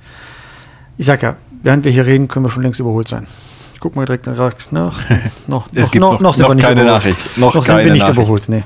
[0.98, 3.28] Ich sage ja, während wir hier reden, können wir schon längst überholt sein.
[3.74, 4.32] Ich gucke mal direkt nach.
[5.46, 7.04] noch, es noch, gibt noch, noch, noch, noch keine überholt.
[7.04, 7.38] Nachricht.
[7.38, 8.18] Noch, noch keine sind wir nicht Nachricht.
[8.18, 8.48] überholt.
[8.48, 8.64] Nee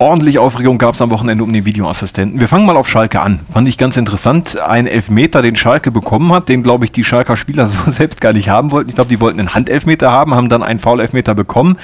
[0.00, 2.40] ordentlich Aufregung gab es am Wochenende um den Videoassistenten.
[2.40, 3.40] Wir fangen mal auf Schalke an.
[3.52, 4.58] Fand ich ganz interessant.
[4.58, 8.32] Ein Elfmeter, den Schalke bekommen hat, den, glaube ich, die Schalker Spieler so selbst gar
[8.32, 8.88] nicht haben wollten.
[8.88, 11.76] Ich glaube, die wollten einen Handelfmeter haben, haben dann einen Foul-Elfmeter bekommen.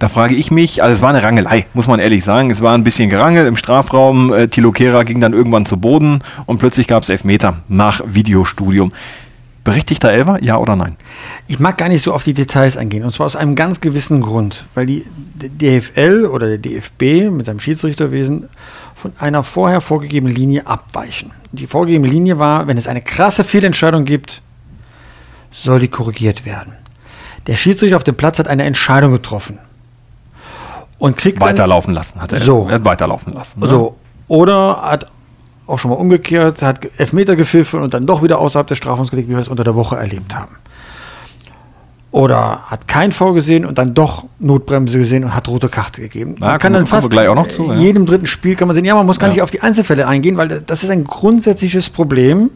[0.00, 2.50] Da frage ich mich, also es war eine Rangelei, muss man ehrlich sagen.
[2.50, 4.32] Es war ein bisschen Gerangel im Strafraum.
[4.32, 8.92] Äh, Tilo Kehrer ging dann irgendwann zu Boden und plötzlich gab es Elfmeter nach Videostudium.
[9.62, 10.96] Berichtigter Elfer, ja oder nein?
[11.46, 13.04] Ich mag gar nicht so auf die Details eingehen.
[13.04, 14.66] Und zwar aus einem ganz gewissen Grund.
[14.74, 15.04] Weil die
[15.36, 18.48] DFL oder der DFB mit seinem Schiedsrichterwesen
[18.94, 21.32] von einer vorher vorgegebenen Linie abweichen.
[21.52, 24.40] Die vorgegebene Linie war, wenn es eine krasse Fehlentscheidung gibt,
[25.50, 26.72] soll die korrigiert werden.
[27.46, 29.58] Der Schiedsrichter auf dem Platz hat eine Entscheidung getroffen.
[30.98, 32.40] Und kriegt weiterlaufen lassen, hat er.
[32.40, 32.66] So.
[32.68, 33.60] Er hat weiterlaufen lassen.
[33.60, 33.68] Ne?
[33.68, 33.96] So.
[34.28, 35.06] Oder hat
[35.70, 39.28] auch schon mal umgekehrt, hat Elfmeter gepfiffen und dann doch wieder außerhalb des Strafraums gelegt,
[39.28, 40.56] wie wir es unter der Woche erlebt haben.
[42.12, 46.34] Oder hat kein V gesehen und dann doch Notbremse gesehen und hat rote Karte gegeben.
[46.40, 47.76] man kann dann fast gleich auch noch zu, ja.
[47.76, 49.34] jedem dritten Spiel kann man sehen, ja, man muss gar ja.
[49.34, 52.50] nicht auf die Einzelfälle eingehen, weil das ist ein grundsätzliches Problem,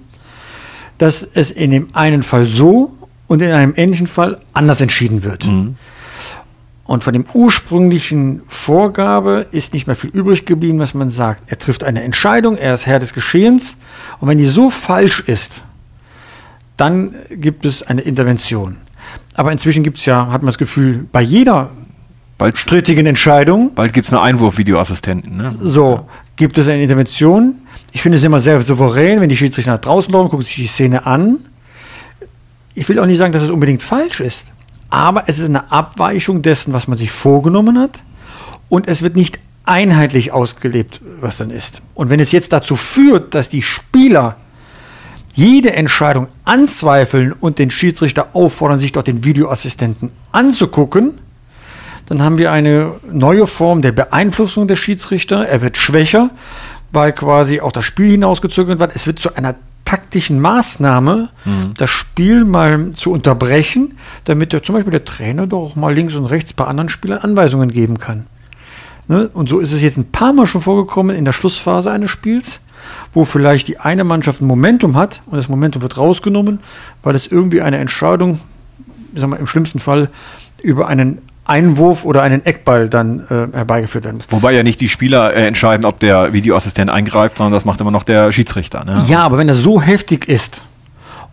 [0.99, 2.95] dass es in dem einen Fall so
[3.29, 5.47] und in einem ähnlichen Fall anders entschieden wird.
[5.47, 5.77] Mhm.
[6.87, 11.43] Und von dem ursprünglichen Vorgabe ist nicht mehr viel übrig geblieben, was man sagt.
[11.47, 13.79] Er trifft eine Entscheidung, er ist Herr des Geschehens.
[14.21, 15.63] Und wenn die so falsch ist,
[16.77, 18.77] dann gibt es eine Intervention.
[19.35, 21.71] Aber inzwischen gibt es ja, hat man das Gefühl, bei jeder
[22.37, 23.75] bald, strittigen Entscheidung.
[23.75, 25.39] Bald gibt es eine Einwurfvideoassistenten.
[25.39, 25.53] Ne?
[25.53, 27.55] So, gibt es eine Intervention.
[27.93, 30.67] Ich finde es immer sehr souverän, wenn die Schiedsrichter nach draußen laufen, gucken sich die
[30.67, 31.39] Szene an.
[32.75, 34.49] Ich will auch nicht sagen, dass es unbedingt falsch ist
[34.95, 38.05] aber es ist eine Abweichung dessen, was man sich vorgenommen hat
[38.69, 41.83] und es wird nicht einheitlich ausgelebt, was dann ist.
[41.95, 44.37] Und wenn es jetzt dazu führt, dass die Spieler
[45.35, 51.19] jede Entscheidung anzweifeln und den Schiedsrichter auffordern, sich dort den Videoassistenten anzugucken,
[52.07, 55.45] dann haben wir eine neue Form der Beeinflussung der Schiedsrichter.
[55.49, 56.31] Er wird schwächer,
[56.93, 58.95] weil quasi auch das Spiel hinausgezögert wird.
[58.95, 59.57] Es wird zu einer
[59.95, 61.75] taktischen Maßnahme, mhm.
[61.77, 66.27] das Spiel mal zu unterbrechen, damit der, zum Beispiel der Trainer doch mal links und
[66.27, 68.27] rechts bei anderen Spielern Anweisungen geben kann.
[69.07, 69.31] Ne?
[69.33, 72.61] Und so ist es jetzt ein paar Mal schon vorgekommen in der Schlussphase eines Spiels,
[73.13, 76.59] wo vielleicht die eine Mannschaft ein Momentum hat und das Momentum wird rausgenommen,
[77.05, 78.41] weil es irgendwie eine Entscheidung,
[79.15, 80.11] ich sag mal, im schlimmsten Fall
[80.61, 84.27] über einen Einwurf oder einen Eckball dann äh, herbeigeführt werden muss.
[84.31, 87.91] Wobei ja nicht die Spieler äh, entscheiden, ob der Videoassistent eingreift, sondern das macht immer
[87.91, 88.85] noch der Schiedsrichter.
[88.85, 89.05] Ne?
[89.07, 90.65] Ja, aber wenn das so heftig ist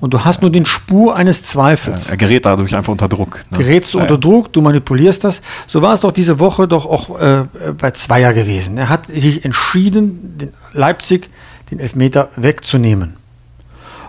[0.02, 2.08] und du hast nur den Spur eines Zweifels.
[2.08, 3.46] Ja, er gerät dadurch einfach unter Druck.
[3.52, 3.60] Ne?
[3.60, 5.42] Gerätst du ja, unter Druck, du manipulierst das.
[5.68, 7.44] So war es doch diese Woche doch auch äh,
[7.78, 8.78] bei Zweier gewesen.
[8.78, 11.30] Er hat sich entschieden, den Leipzig
[11.70, 13.14] den Elfmeter wegzunehmen.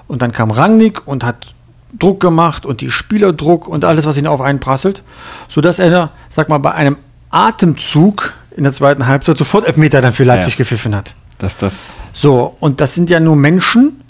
[0.08, 1.54] Und dann kam Rangnick und hat
[1.98, 5.02] Druck gemacht und die Spielerdruck und alles, was ihn auf einen prasselt,
[5.48, 6.96] sodass er, sag mal, bei einem
[7.30, 10.58] Atemzug in der zweiten Halbzeit sofort Elfmeter dann für Leipzig ja.
[10.58, 11.14] gepfiffen hat.
[11.38, 14.00] Dass das so, und das sind ja nur Menschen.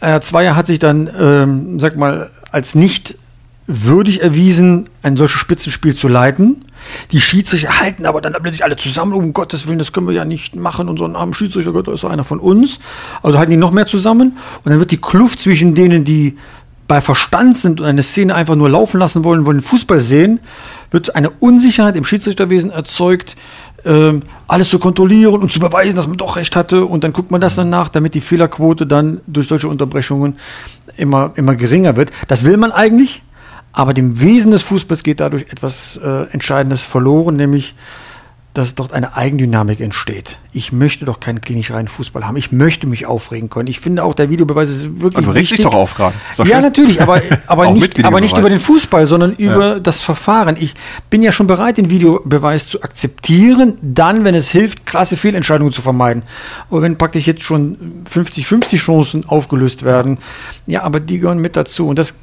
[0.00, 3.16] Herr Zweier hat sich dann, ähm, sag mal, als nicht
[3.66, 6.64] würdig erwiesen, ein solches Spitzenspiel zu leiten.
[7.12, 10.24] Die Schiedsrichter halten aber dann plötzlich alle zusammen, um Gottes Willen, das können wir ja
[10.24, 12.80] nicht machen, unseren armen Schiedsrichter, Gott, ist doch einer von uns.
[13.22, 16.38] Also halten die noch mehr zusammen und dann wird die Kluft zwischen denen, die
[16.88, 20.40] bei Verstand sind und eine Szene einfach nur laufen lassen wollen, wollen Fußball sehen,
[20.90, 23.36] wird eine Unsicherheit im Schiedsrichterwesen erzeugt,
[23.84, 26.86] ähm, alles zu kontrollieren und zu beweisen, dass man doch recht hatte.
[26.86, 30.38] Und dann guckt man das dann nach, damit die Fehlerquote dann durch solche Unterbrechungen
[30.96, 32.10] immer, immer geringer wird.
[32.26, 33.22] Das will man eigentlich,
[33.72, 37.74] aber dem Wesen des Fußballs geht dadurch etwas äh, Entscheidendes verloren, nämlich
[38.58, 40.38] dass dort eine Eigendynamik entsteht.
[40.52, 42.36] Ich möchte doch keinen klinisch reinen Fußball haben.
[42.36, 43.68] Ich möchte mich aufregen können.
[43.68, 45.24] Ich finde auch, der Videobeweis ist wirklich.
[45.24, 46.16] du regst dich doch auf gerade.
[46.44, 50.56] Ja, natürlich, aber, aber, nicht, aber nicht über den Fußball, sondern über das Verfahren.
[50.58, 50.74] Ich
[51.08, 55.80] bin ja schon bereit, den Videobeweis zu akzeptieren, dann, wenn es hilft, krasse Fehlentscheidungen zu
[55.80, 56.24] vermeiden.
[56.68, 60.18] Aber wenn praktisch jetzt schon 50-50 Chancen aufgelöst werden,
[60.66, 61.86] ja, aber die gehören mit dazu.
[61.86, 62.14] Und, das,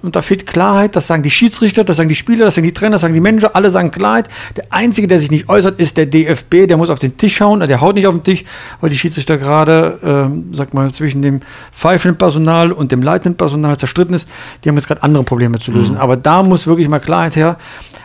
[0.00, 2.72] und da fehlt Klarheit, das sagen die Schiedsrichter, das sagen die Spieler, das sagen die
[2.72, 4.28] Trainer, das sagen die Manager, alle sagen Klarheit.
[4.56, 7.60] Der Einzige, der sich nicht äußert, ist der DFB, der muss auf den Tisch hauen,
[7.60, 8.44] der haut nicht auf den Tisch,
[8.80, 11.40] weil die Schiedsrichter gerade, ähm, sag mal, zwischen dem
[11.72, 14.28] pfeifenden Personal und dem leitenden Personal zerstritten ist.
[14.62, 15.96] Die haben jetzt gerade andere Probleme zu lösen.
[15.96, 17.58] Aber da muss wirklich mal Klarheit her.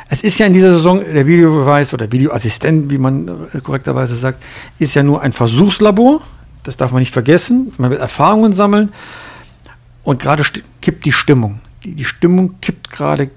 [0.09, 4.43] Es ist ja in dieser Saison, der Videobeweis oder Videoassistent, wie man äh, korrekterweise sagt,
[4.79, 6.21] ist ja nur ein Versuchslabor.
[6.63, 7.73] Das darf man nicht vergessen.
[7.77, 8.91] Man will Erfahrungen sammeln.
[10.03, 10.43] Und gerade
[10.81, 11.59] kippt die Stimmung.
[11.83, 13.29] Die, die Stimmung kippt gerade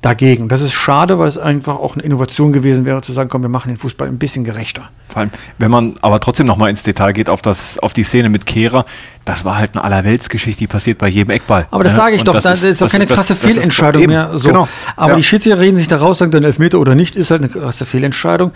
[0.00, 0.48] dagegen.
[0.48, 3.48] Das ist schade, weil es einfach auch eine Innovation gewesen wäre, zu sagen, komm, wir
[3.48, 4.90] machen den Fußball ein bisschen gerechter.
[5.08, 8.28] Vor allem, wenn man aber trotzdem nochmal ins Detail geht auf, das, auf die Szene
[8.28, 8.84] mit Kehrer,
[9.24, 11.66] das war halt eine Allerweltsgeschichte, die passiert bei jedem Eckball.
[11.72, 13.42] Aber das Ja, sage ich und doch, das ist, doch das keine das- krasse das
[13.44, 14.30] ist Fehlentscheidung eben, mehr.
[14.38, 14.48] So.
[14.50, 14.68] Genau.
[14.94, 15.16] Aber ja.
[15.16, 17.84] die Schiedsrichter reden sich da raus, sagen dann Elfmeter oder nicht, ist halt eine krasse
[17.84, 18.52] Fehlentscheidung.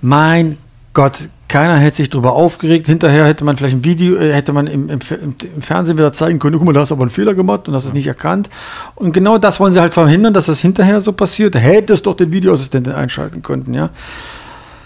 [0.00, 0.58] Mein
[0.94, 2.86] Gott, keiner hätte sich darüber aufgeregt.
[2.86, 6.38] Hinterher hätte man vielleicht ein Video, äh, hätte man im, im, im, Fernsehen wieder zeigen
[6.38, 8.50] können, guck mal, da hast du aber einen Fehler gemacht und hast es nicht erkannt.
[8.94, 11.54] Und genau das wollen sie halt verhindern, dass das hinterher so passiert.
[11.54, 13.90] Da hätte es doch den Videoassistenten einschalten können, ja.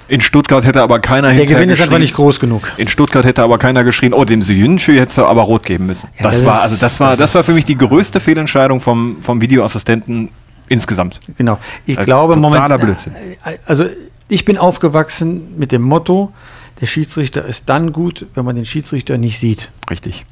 [0.09, 2.71] In Stuttgart hätte aber keiner Der hinterher Gewinn ist einfach nicht groß genug.
[2.77, 6.11] In Stuttgart hätte aber keiner geschrien, oh, dem Suyuncu hätte du aber rot geben müssen.
[6.19, 8.81] Ja, das, das war, also das war, das das, war für mich die größte Fehlentscheidung
[8.81, 10.29] vom, vom Videoassistenten
[10.69, 11.19] insgesamt.
[11.39, 11.59] Genau.
[11.87, 13.15] Ich Also glaube, totaler Moment, Blödsinn.
[13.67, 13.87] also
[14.33, 16.33] ich bin aufgewachsen mit dem Motto,
[16.81, 19.71] der Schiedsrichter ist dann gut, wenn man den Schiedsrichter nicht sieht.
[19.91, 20.25] Richtig.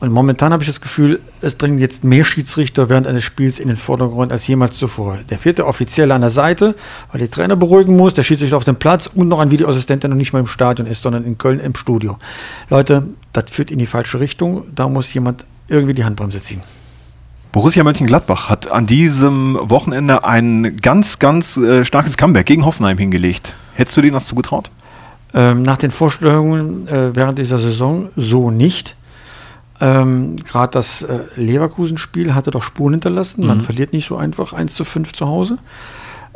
[0.00, 3.68] Und momentan habe ich das Gefühl, es dringen jetzt mehr Schiedsrichter während eines Spiels in
[3.68, 5.18] den Vordergrund als jemals zuvor.
[5.30, 6.74] Der vierte Offizielle an der Seite,
[7.12, 10.10] weil der Trainer beruhigen muss, der Schiedsrichter auf dem Platz und noch ein Videoassistent, der
[10.10, 12.18] noch nicht mal im Stadion ist, sondern in Köln im Studio.
[12.68, 14.64] Leute, das führt in die falsche Richtung.
[14.74, 16.62] Da muss jemand irgendwie die Handbremse ziehen.
[17.52, 23.54] Borussia Mönchengladbach hat an diesem Wochenende ein ganz, ganz äh, starkes Comeback gegen Hoffenheim hingelegt.
[23.74, 24.70] Hättest du denen das zugetraut?
[25.34, 28.96] Ähm, nach den Vorstellungen äh, während dieser Saison so nicht.
[29.80, 33.46] Ähm, Gerade das äh, Leverkusen-Spiel hatte doch Spuren hinterlassen.
[33.46, 35.58] Man verliert nicht so einfach 1 zu 5 zu Hause.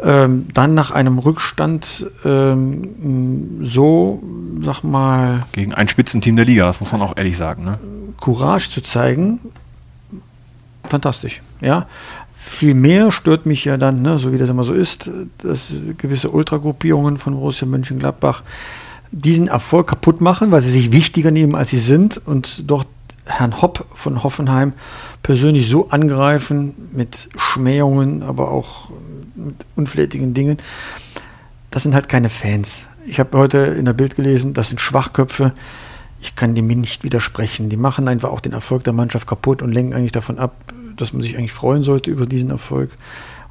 [0.02, 4.22] Ähm, dann nach einem Rückstand ähm, so,
[4.62, 7.64] sag mal, Gegen ein Spitzenteam der Liga, das muss man auch ehrlich sagen.
[7.64, 7.78] Ne?
[8.18, 9.40] Courage zu zeigen,
[10.90, 11.40] fantastisch.
[11.60, 11.86] Ja,
[12.36, 16.30] viel mehr stört mich ja dann, ne, so wie das immer so ist, dass gewisse
[16.30, 18.42] Ultragruppierungen von Borussia Mönchengladbach
[19.12, 22.86] diesen Erfolg kaputt machen, weil sie sich wichtiger nehmen, als sie sind und dort
[23.26, 24.72] Herrn Hopp von Hoffenheim
[25.22, 28.90] persönlich so angreifen mit Schmähungen, aber auch
[29.34, 30.58] mit unflätigen Dingen.
[31.70, 32.88] Das sind halt keine Fans.
[33.06, 35.52] Ich habe heute in der Bild gelesen, das sind Schwachköpfe.
[36.20, 37.68] Ich kann dem nicht widersprechen.
[37.68, 40.54] Die machen einfach auch den Erfolg der Mannschaft kaputt und lenken eigentlich davon ab,
[41.00, 42.90] dass man sich eigentlich freuen sollte über diesen Erfolg.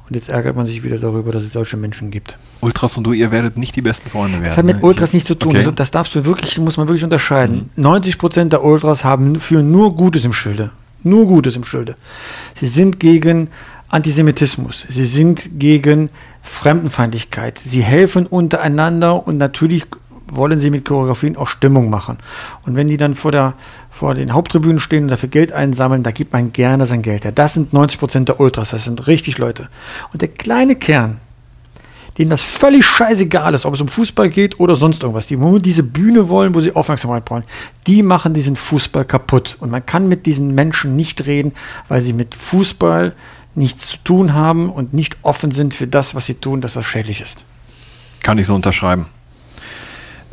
[0.08, 2.36] Und jetzt ärgert man sich wieder darüber, dass es solche Menschen gibt.
[2.60, 4.46] Ultras und du, ihr werdet nicht die besten Freunde werden.
[4.46, 4.82] Das hat mit ne?
[4.82, 5.50] Ultras nichts zu tun.
[5.50, 5.58] Okay.
[5.58, 7.70] Also das darfst du wirklich, muss man wirklich unterscheiden.
[7.76, 10.72] 90 Prozent der Ultras haben für nur Gutes im Schilde.
[11.04, 11.96] Nur Gutes im Schilde.
[12.54, 13.50] Sie sind gegen
[13.88, 14.84] Antisemitismus.
[14.88, 16.10] Sie sind gegen
[16.42, 17.58] Fremdenfeindlichkeit.
[17.58, 19.86] Sie helfen untereinander und natürlich
[20.30, 22.18] wollen sie mit Choreografien auch Stimmung machen.
[22.64, 23.54] Und wenn die dann vor, der,
[23.90, 27.32] vor den Haupttribünen stehen und dafür Geld einsammeln, da gibt man gerne sein Geld her.
[27.32, 28.70] Das sind 90 Prozent der Ultras.
[28.70, 29.68] Das sind richtig Leute.
[30.12, 31.18] Und der kleine Kern,
[32.18, 35.60] denen das völlig scheißegal ist, ob es um Fußball geht oder sonst irgendwas, die nur
[35.60, 37.44] diese Bühne wollen, wo sie Aufmerksamkeit brauchen,
[37.86, 39.56] die machen diesen Fußball kaputt.
[39.60, 41.52] Und man kann mit diesen Menschen nicht reden,
[41.88, 43.14] weil sie mit Fußball
[43.54, 46.84] nichts zu tun haben und nicht offen sind für das, was sie tun, dass das
[46.84, 47.44] schädlich ist.
[48.22, 49.06] Kann ich so unterschreiben.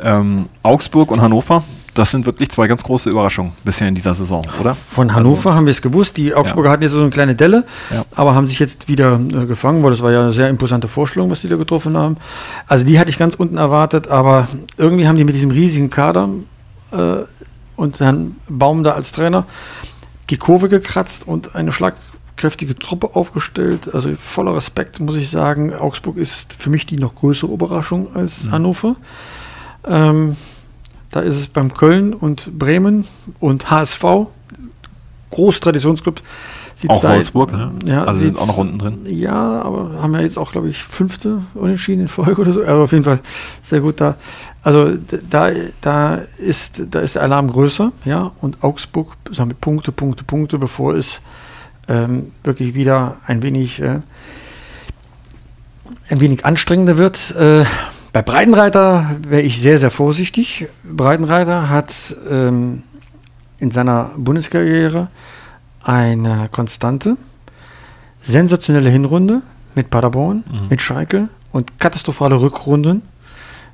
[0.02, 4.46] Ähm, Augsburg und Hannover, das sind wirklich zwei ganz große Überraschungen bisher in dieser Saison,
[4.60, 4.72] oder?
[4.74, 6.16] Von Hannover haben wir es gewusst.
[6.16, 8.04] Die Augsburger hatten jetzt so eine kleine Delle, Ja.
[8.14, 11.30] aber haben sich jetzt wieder äh, gefangen, weil das war ja eine sehr imposante Vorstellung,
[11.30, 12.16] was die da getroffen haben.
[12.68, 16.28] Also die hatte ich ganz unten erwartet, aber irgendwie haben die mit diesem riesigen Kader
[16.92, 17.16] äh,
[17.74, 19.44] und Herrn Baum da als Trainer
[20.30, 23.92] die Kurve gekratzt und eine schlagkräftige Truppe aufgestellt.
[23.92, 25.74] Also voller Respekt muss ich sagen.
[25.74, 28.94] Augsburg ist für mich die noch größere Überraschung als Hannover.
[29.84, 30.36] Ähm,
[31.10, 33.06] da ist es beim Köln und Bremen
[33.40, 34.04] und HSV,
[35.30, 36.20] Großtraditionsclub,
[36.88, 37.72] Auch da- Wolfsburg, ne?
[37.84, 38.98] Ja, also sind auch noch unten drin.
[39.06, 42.62] Ja, aber haben ja jetzt auch, glaube ich, fünfte Unentschieden in Folge oder so.
[42.62, 43.20] Aber auf jeden Fall
[43.62, 44.16] sehr gut da.
[44.62, 44.96] Also
[45.30, 48.30] da, da, ist, da ist der Alarm größer, ja.
[48.40, 51.20] Und Augsburg sammelt Punkte, Punkte, Punkte, bevor es
[51.88, 54.00] ähm, wirklich wieder ein wenig, äh,
[56.10, 57.34] ein wenig anstrengender wird.
[57.36, 57.64] Äh,
[58.12, 60.66] bei Breitenreiter wäre ich sehr, sehr vorsichtig.
[60.84, 62.82] Breitenreiter hat ähm,
[63.58, 65.08] in seiner Bundeskarriere
[65.82, 67.16] eine Konstante,
[68.20, 69.42] sensationelle Hinrunde
[69.74, 73.02] mit Paderborn, mit Schalke und katastrophale Rückrunden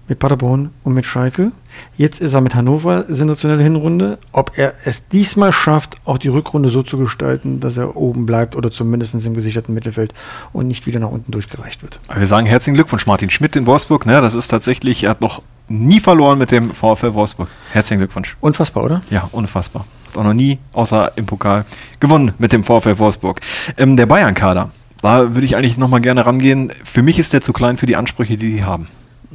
[0.09, 1.52] mit Paderborn und mit Schalke.
[1.96, 4.18] Jetzt ist er mit Hannover sensationelle Hinrunde.
[4.32, 8.57] Ob er es diesmal schafft, auch die Rückrunde so zu gestalten, dass er oben bleibt
[8.57, 10.12] oder zumindest im gesicherten Mittelfeld
[10.52, 12.00] und nicht wieder nach unten durchgereicht wird.
[12.14, 14.07] Wir sagen herzlichen Glückwunsch, Martin Schmidt in Wolfsburg.
[14.07, 17.48] Ne, das ist tatsächlich, er hat noch nie verloren mit dem VfL Wolfsburg.
[17.72, 18.36] Herzlichen Glückwunsch.
[18.40, 19.02] Unfassbar, oder?
[19.11, 19.86] Ja, unfassbar.
[20.09, 21.64] Hat auch noch nie, außer im Pokal,
[22.00, 23.40] gewonnen mit dem VfL Wolfsburg.
[23.76, 26.72] Ähm, der Bayern-Kader, da würde ich eigentlich nochmal gerne rangehen.
[26.84, 28.88] Für mich ist der zu klein für die Ansprüche, die die haben.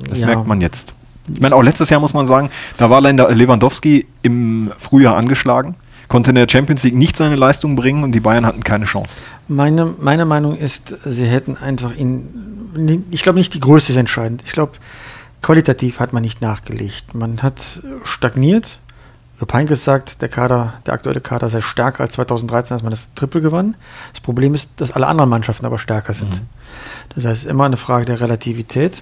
[0.08, 0.28] Das Ja.
[0.28, 0.94] merkt man jetzt.
[1.32, 5.76] Ich meine, auch letztes Jahr muss man sagen, da war Lewandowski im Frühjahr angeschlagen,
[6.08, 9.22] konnte in der Champions League nicht seine Leistung bringen und die Bayern hatten keine Chance.
[9.48, 13.06] Meine, meine Meinung ist, sie hätten einfach ihn.
[13.12, 14.42] Ich glaube nicht, die Größe ist entscheidend.
[14.46, 14.74] Ich glaube,
[15.42, 17.14] qualitativ hat man nicht nachgelegt.
[17.14, 18.80] Man hat stagniert.
[19.40, 23.08] Jupp Heynckes sagt, der Kader, der aktuelle Kader sei stärker als 2013, als man das
[23.16, 23.76] Triple gewann.
[24.12, 26.42] Das Problem ist, dass alle anderen Mannschaften aber stärker sind.
[27.16, 29.02] Das heißt, immer eine Frage der Relativität.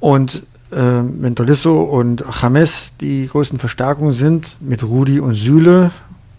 [0.00, 5.90] Und äh, wenn Tolisso und James die größten Verstärkungen sind, mit Rudi und Süle,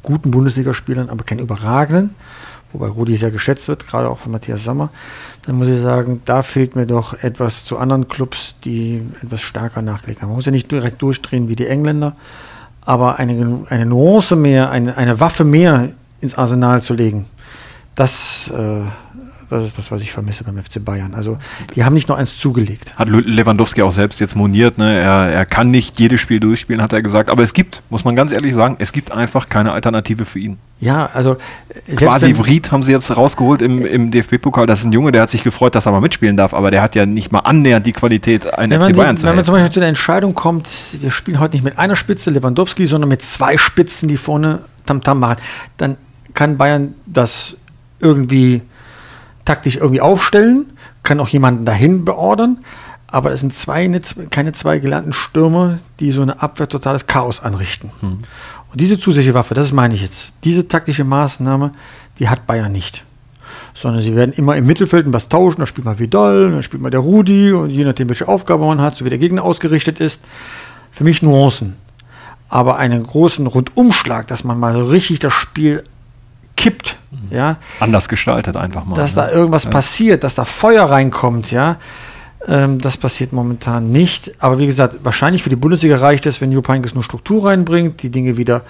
[0.03, 2.15] guten Bundesligaspielern, aber keinen überragenden,
[2.71, 4.89] wobei Rudi sehr geschätzt wird, gerade auch von Matthias Sammer,
[5.45, 9.81] dann muss ich sagen, da fehlt mir doch etwas zu anderen Clubs, die etwas stärker
[9.81, 10.29] nachgelegt haben.
[10.29, 12.15] Man muss ja nicht direkt durchdrehen wie die Engländer,
[12.81, 15.89] aber eine, eine Nuance mehr, eine, eine Waffe mehr
[16.21, 17.25] ins Arsenal zu legen,
[17.95, 18.81] das, äh,
[19.49, 21.13] das ist das, was ich vermisse beim FC Bayern.
[21.13, 21.37] Also
[21.75, 22.91] die haben nicht noch eins zugelegt.
[22.97, 24.95] Hat Le- Lewandowski auch selbst jetzt moniert, ne?
[24.97, 27.29] er, er kann nicht jedes Spiel durchspielen, hat er gesagt.
[27.29, 30.57] Aber es gibt, muss man ganz ehrlich sagen, es gibt einfach keine Alternative für ihn.
[30.79, 31.35] Ja, also
[31.97, 34.65] Quasi Vried haben sie jetzt rausgeholt im, im DFB-Pokal.
[34.65, 36.81] Das ist ein Junge, der hat sich gefreut, dass er mal mitspielen darf, aber der
[36.81, 39.43] hat ja nicht mal annähernd die Qualität, einen Wenn FC Bayern sie, zu wenn man
[39.43, 39.55] zum.
[39.55, 40.69] Beispiel zu der Entscheidung kommt,
[41.01, 45.19] wir spielen heute nicht mit einer Spitze Lewandowski, sondern mit zwei Spitzen, die vorne Tamtam
[45.19, 45.37] machen,
[45.77, 45.97] dann
[46.33, 47.57] kann Bayern das
[47.99, 48.61] irgendwie
[49.49, 50.67] taktisch irgendwie aufstellen,
[51.01, 52.59] kann auch jemanden dahin beordern,
[53.07, 57.41] aber es sind zwei, nicht- keine zwei gelernten Stürmer, die so eine Abwehr totales Chaos
[57.41, 57.89] anrichten.
[58.01, 58.21] Und
[58.75, 61.71] diese zusätzliche Waffe, das meine ich jetzt, diese taktische Maßnahme,
[62.19, 63.03] die hat Bayern nicht
[63.73, 65.61] sondern sie werden immer im Mittelfeld was tauschen.
[65.61, 68.81] Da spielt mal Vidal, dann spielt mal der Rudi und je nachdem, welche Aufgabe man
[68.81, 70.21] hat, so wie der Gegner ausgerichtet ist.
[70.91, 71.75] Für mich Nuancen.
[72.49, 75.83] Aber einen großen Rundumschlag, dass man mal richtig das Spiel
[76.57, 76.97] kippt,
[77.31, 78.95] ja, Anders gestaltet einfach mal.
[78.95, 79.23] dass ne?
[79.23, 81.77] da irgendwas passiert, dass da Feuer reinkommt, ja.
[82.47, 84.31] Ähm, das passiert momentan nicht.
[84.39, 88.01] Aber wie gesagt, wahrscheinlich für die Bundesliga reicht es, wenn Jupp Heynckes nur Struktur reinbringt,
[88.01, 88.63] die Dinge wieder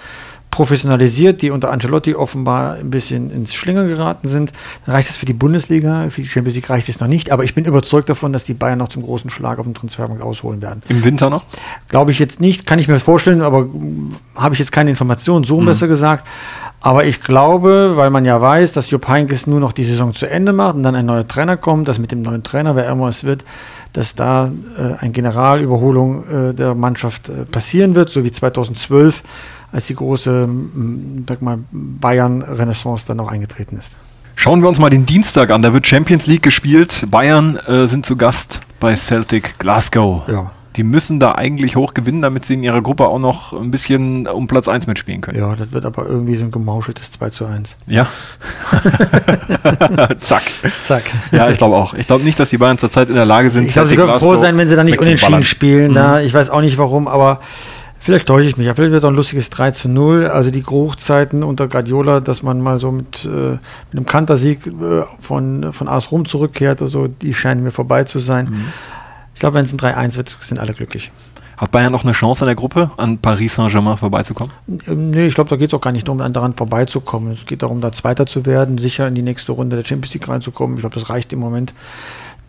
[0.50, 4.52] professionalisiert, die unter Ancelotti offenbar ein bisschen ins Schlingern geraten sind.
[4.84, 7.30] Dann reicht es für die Bundesliga, für die Champions League reicht es noch nicht.
[7.30, 10.22] Aber ich bin überzeugt davon, dass die Bayern noch zum großen Schlag auf dem Transfermarkt
[10.22, 10.82] ausholen werden.
[10.88, 11.44] Im Winter noch?
[11.88, 13.68] Glaube ich jetzt nicht, kann ich mir das vorstellen, aber
[14.34, 16.26] habe ich jetzt keine Informationen, so besser gesagt.
[16.82, 20.28] Aber ich glaube, weil man ja weiß, dass Jupp Heynckes nur noch die Saison zu
[20.28, 23.08] Ende macht und dann ein neuer Trainer kommt, dass mit dem neuen Trainer, wer immer
[23.08, 23.44] es wird,
[23.92, 29.22] dass da äh, eine Generalüberholung äh, der Mannschaft äh, passieren wird, so wie 2012,
[29.72, 30.48] als die große
[31.28, 33.92] sag mal, Bayern-Renaissance dann noch eingetreten ist.
[34.34, 35.60] Schauen wir uns mal den Dienstag an.
[35.60, 37.06] Da wird Champions League gespielt.
[37.10, 40.22] Bayern äh, sind zu Gast bei Celtic Glasgow.
[40.28, 40.50] Ja.
[40.76, 44.26] Die müssen da eigentlich hoch gewinnen, damit sie in ihrer Gruppe auch noch ein bisschen
[44.28, 45.38] um Platz 1 mitspielen können.
[45.38, 47.76] Ja, das wird aber irgendwie so ein gemauscheltes 2 zu 1.
[47.86, 48.06] Ja.
[50.20, 50.42] Zack.
[50.80, 51.02] Zack.
[51.32, 51.94] Ja, ich glaube auch.
[51.94, 53.66] Ich glaube nicht, dass die Bayern zurzeit in der Lage sind.
[53.66, 55.94] Ich glaube, sie können froh sein, wenn sie da nicht unentschieden spielen.
[55.94, 57.40] Da, ich weiß auch nicht warum, aber
[57.98, 58.66] vielleicht täusche ich mich.
[58.66, 60.26] Ja, vielleicht wird es auch ein lustiges 3 zu 0.
[60.26, 63.60] Also die Hochzeiten unter Guardiola, dass man mal so mit, äh, mit
[63.92, 68.64] einem Kantersieg äh, von, von AS Rom zurückkehrt, also, die scheinen mir vorbei zu sein.
[69.40, 71.10] Ich glaube, wenn es ein 3-1 wird, sind alle glücklich.
[71.56, 74.52] Hat Bayern noch eine Chance in der Gruppe, an Paris Saint-Germain vorbeizukommen?
[74.86, 77.32] Ähm, Nee, ich glaube, da geht es auch gar nicht darum, daran vorbeizukommen.
[77.32, 80.28] Es geht darum, da Zweiter zu werden, sicher in die nächste Runde der Champions League
[80.28, 80.76] reinzukommen.
[80.76, 81.72] Ich glaube, das reicht im Moment.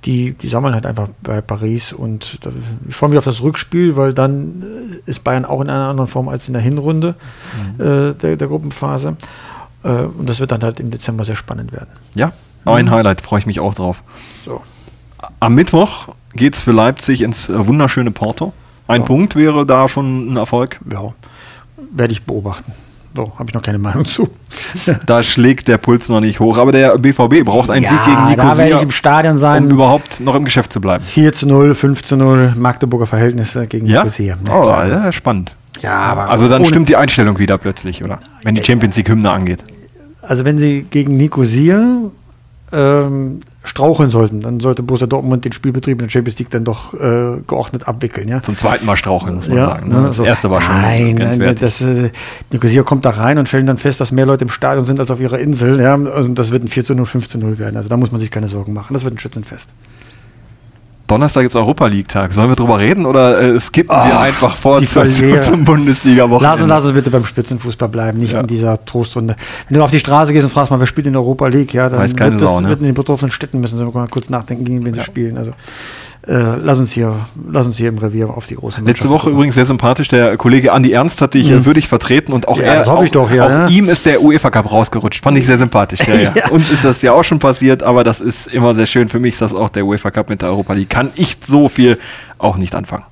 [0.03, 2.51] Die, die sammeln halt einfach bei Paris und da,
[2.89, 6.09] ich freue mich auf das Rückspiel, weil dann äh, ist Bayern auch in einer anderen
[6.09, 7.15] Form als in der Hinrunde
[7.77, 9.15] äh, der, der Gruppenphase.
[9.83, 11.87] Äh, und das wird dann halt im Dezember sehr spannend werden.
[12.15, 12.33] Ja,
[12.65, 14.03] ein Highlight, freue ich mich auch drauf.
[14.43, 14.61] So.
[15.39, 18.53] Am Mittwoch geht es für Leipzig ins äh, wunderschöne Porto.
[18.87, 19.07] Ein Ja.
[19.07, 20.79] Punkt wäre da schon ein Erfolg.
[20.91, 21.13] Ja,
[21.91, 22.73] werde ich beobachten.
[23.15, 24.29] So, habe ich noch keine Meinung zu.
[25.05, 26.57] Da schlägt der Puls noch nicht hoch.
[26.57, 29.65] Aber der BVB braucht einen Sieg gegen da werde Nicosia, ich im Stadion sein.
[29.65, 31.03] um überhaupt noch im Geschäft zu bleiben.
[31.03, 33.99] 4 zu 0, 5 zu 0, Magdeburger Verhältnnisse gegen Ja?
[33.99, 34.37] Nicosia.
[34.47, 34.87] Ja, oh, klar.
[34.87, 35.57] ja, spannend.
[35.81, 38.19] ja, aber Also dann stimmt die Einstellung wieder plötzlich, oder?
[38.43, 39.61] Wenn die Champions League Hymne angeht.
[40.21, 41.81] Also wenn sie gegen Nicosia
[42.73, 46.93] ähm, straucheln sollten, dann sollte Borussia Dortmund den Spielbetrieb in der Champions League dann doch
[46.93, 48.27] äh, geordnet abwickeln.
[48.27, 48.41] Ja?
[48.41, 49.89] Zum zweiten Mal straucheln, muss man Ja, sagen.
[49.89, 50.01] Ne?
[50.01, 52.11] ne, Das erste war schon Nein, nein das, äh,
[52.51, 55.11] Nicosia kommt da rein und stellen dann fest, dass mehr Leute im Stadion sind als
[55.11, 55.79] auf ihrer Insel.
[55.79, 55.95] Ja?
[55.95, 57.77] Und das wird ein 4 zu 0, 5 zu 0 werden.
[57.77, 58.93] Also da muss man sich keine Sorgen machen.
[58.93, 59.69] Das wird ein Schützenfest.
[61.11, 62.31] Donnerstag ist Europa League-Tag.
[62.31, 65.03] Sollen wir drüber reden oder äh, skippen wir Ach, einfach vor zur,
[65.41, 66.43] zum Bundesliga-Wochenende?
[66.53, 68.39] Lass uns, lass uns bitte beim Spitzenfußball bleiben, nicht Ja.
[68.39, 69.35] in dieser Trostrunde.
[69.67, 71.73] Wenn du auf die Straße gehst und fragst mal, wer spielt in der Europa League,
[71.73, 72.69] ja, dann Weiß wird, das, Sau, ne?
[72.69, 75.37] wird in den betroffenen Städten müssen sie mal kurz nachdenken, gegen wen sie spielen.
[75.37, 75.51] Also
[76.27, 77.15] äh, lass uns hier,
[77.51, 79.33] lass uns hier im Revier auf die große Letzte Woche gucken.
[79.33, 80.07] übrigens sehr sympathisch.
[80.07, 83.11] Der Kollege Andi Ernst hat dich äh, würdig vertreten und auch Ja, er, auch, ich
[83.11, 83.67] doch, ja, auch ne?
[83.69, 85.23] ihm ist der UEFA Cup rausgerutscht.
[85.23, 86.01] Fand ich sehr sympathisch.
[86.07, 86.33] Ja, ja.
[86.35, 86.49] Ja.
[86.49, 89.09] Uns ist das ja auch schon passiert, aber das ist immer sehr schön.
[89.09, 90.89] Für mich ist das auch der UEFA Cup mit der Europa League.
[90.89, 91.97] Kann ich so viel
[92.37, 93.03] auch nicht anfangen.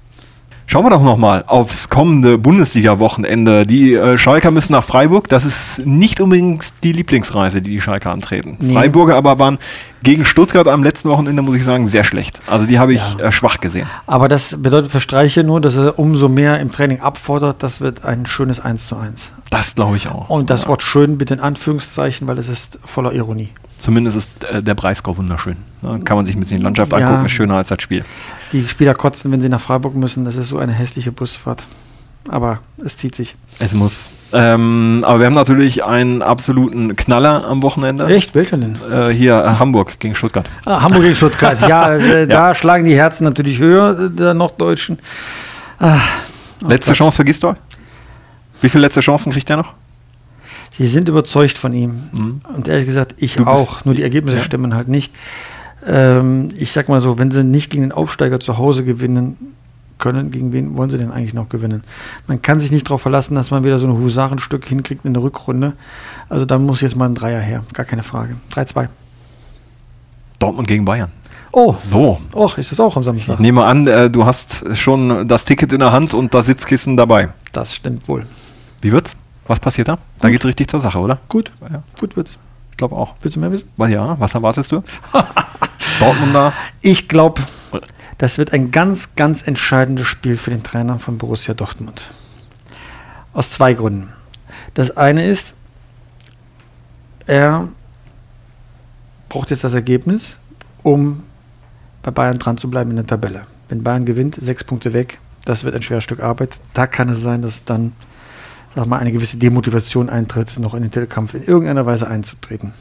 [0.71, 3.65] Schauen wir doch nochmal aufs kommende Bundesliga-Wochenende.
[3.65, 5.27] Die äh, Schalker müssen nach Freiburg.
[5.27, 8.55] Das ist nicht unbedingt die Lieblingsreise, die die Schalker antreten.
[8.59, 8.73] Nee.
[8.75, 9.57] Freiburger aber waren
[10.03, 12.39] gegen Stuttgart am letzten Wochenende, muss ich sagen, sehr schlecht.
[12.45, 13.87] Also die habe ich äh, schwach gesehen.
[14.05, 17.63] Aber das bedeutet für Streiche nur, dass er umso mehr im Training abfordert.
[17.63, 19.33] Das wird ein schönes 1 zu 1.
[19.49, 20.29] Das glaube ich auch.
[20.29, 23.49] Und das Wort schön bitte in Anführungszeichen, weil es ist voller Ironie.
[23.79, 25.57] Zumindest ist äh, der Breisgau wunderschön.
[25.81, 26.99] Da kann man sich ein bisschen die Landschaft Ja.
[26.99, 28.05] angucken, ist schöner als das Spiel.
[28.51, 30.25] Die Spieler kotzen, wenn sie nach Freiburg müssen.
[30.25, 31.65] Das ist so eine hässliche Busfahrt.
[32.27, 33.35] Aber es zieht sich.
[33.59, 34.09] Es muss.
[34.33, 38.05] Ähm, aber wir haben natürlich einen absoluten Knaller am Wochenende.
[38.07, 38.35] Echt?
[38.35, 38.77] Welcher denn?
[38.91, 40.47] Äh, hier äh, Hamburg gegen Stuttgart.
[40.65, 41.59] Ah, Hamburg gegen Stuttgart.
[41.67, 44.99] Ja, äh, da schlagen die Herzen natürlich höher äh, der Norddeutschen.
[46.61, 46.97] Letzte Gott.
[46.97, 47.55] Chance für Gisdol?
[48.61, 49.73] Wie viele letzte Chancen kriegt er noch?
[50.71, 52.41] Sie sind überzeugt von ihm.
[52.55, 53.45] Und ehrlich gesagt, ich Mhm.
[53.45, 53.85] Du auch.
[53.85, 54.43] Nur die Ergebnisse Ja.
[54.43, 55.13] stimmen halt nicht.
[55.85, 59.37] Ähm, ich sag mal so, wenn sie nicht gegen den Aufsteiger zu Hause gewinnen
[59.97, 61.83] können, gegen wen wollen sie denn eigentlich noch gewinnen?
[62.27, 65.23] Man kann sich nicht darauf verlassen, dass man wieder so ein Husarenstück hinkriegt in der
[65.23, 65.73] Rückrunde.
[66.29, 67.63] Also da muss jetzt mal ein Dreier her.
[67.73, 68.35] Gar keine Frage.
[68.53, 68.87] 3-2.
[70.39, 71.11] Dortmund gegen Bayern.
[71.51, 72.21] Oh, So.
[72.33, 73.39] Och, ist das auch am Ich Samstag?
[73.39, 77.29] nehme an, äh, du hast schon das Ticket in der Hand und das Sitzkissen dabei.
[77.51, 78.23] Das stimmt wohl.
[78.81, 79.15] Wie wird's?
[79.47, 79.97] Was passiert da?
[80.19, 81.19] Da geht's richtig zur Sache, oder?
[81.27, 82.37] Gut, Ja, gut wird's.
[82.71, 83.15] ich glaube auch.
[83.21, 83.67] Willst du mehr wissen?
[83.89, 84.83] Ja, was erwartest du?
[85.99, 86.53] Dortmund da?
[86.81, 87.41] Ich glaube,
[88.17, 92.09] das wird ein ganz, ganz entscheidendes Spiel für den Trainer von Borussia Dortmund.
[93.33, 94.13] Aus zwei Gründen.
[94.73, 95.53] Das eine ist,
[97.25, 97.67] er
[99.27, 100.39] braucht jetzt das Ergebnis,
[100.83, 101.23] um
[102.01, 103.45] bei Bayern dran zu bleiben in der Tabelle.
[103.67, 106.59] Wenn Bayern gewinnt, sechs Punkte weg, das wird ein schweres Stück Arbeit.
[106.73, 107.93] Da kann es sein, dass dann
[108.75, 112.73] sag mal, eine gewisse Demotivation eintritt, noch in den Titelkampf in irgendeiner Weise einzutreten.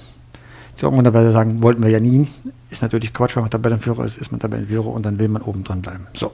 [0.78, 2.28] Die Dortmunder werden sagen, wollten wir ja nie.
[2.70, 5.64] Ist natürlich Quatsch, wenn man Tabellenführer ist, ist man Tabellenführer und dann will man oben
[5.64, 6.06] dran bleiben.
[6.14, 6.30] So.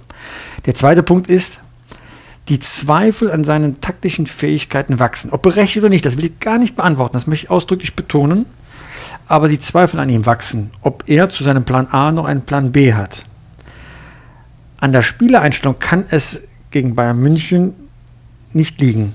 [0.66, 1.60] Der zweite Punkt ist,
[2.48, 5.30] die Zweifel an seinen taktischen Fähigkeiten wachsen.
[5.30, 8.44] Ob berechtigt oder nicht, das will ich gar nicht beantworten, das möchte ich ausdrücklich betonen.
[9.26, 12.70] Aber die Zweifel an ihm wachsen, ob er zu seinem Plan A noch einen Plan
[12.70, 13.22] B hat.
[14.78, 17.72] An der Spielereinstellung kann es gegen Bayern München
[18.52, 19.14] nicht liegen,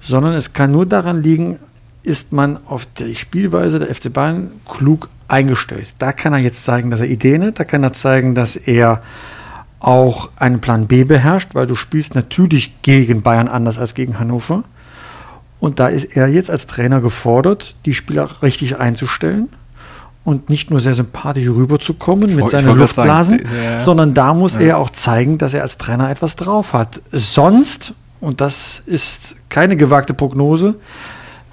[0.00, 1.60] sondern es kann nur daran liegen,
[2.02, 5.94] ist man auf die Spielweise der FC Bayern klug eingestellt.
[5.98, 9.02] Da kann er jetzt zeigen, dass er Ideen hat, da kann er zeigen, dass er
[9.80, 14.64] auch einen Plan B beherrscht, weil du spielst natürlich gegen Bayern anders als gegen Hannover.
[15.58, 19.48] Und da ist er jetzt als Trainer gefordert, die Spieler richtig einzustellen
[20.24, 23.78] und nicht nur sehr sympathisch rüberzukommen mit seinen gerade sagen, Luftblasen, ja, ja.
[23.78, 27.00] sondern da muss er auch zeigen, dass er als Trainer etwas drauf hat.
[27.10, 30.76] Sonst, und das ist keine gewagte Prognose,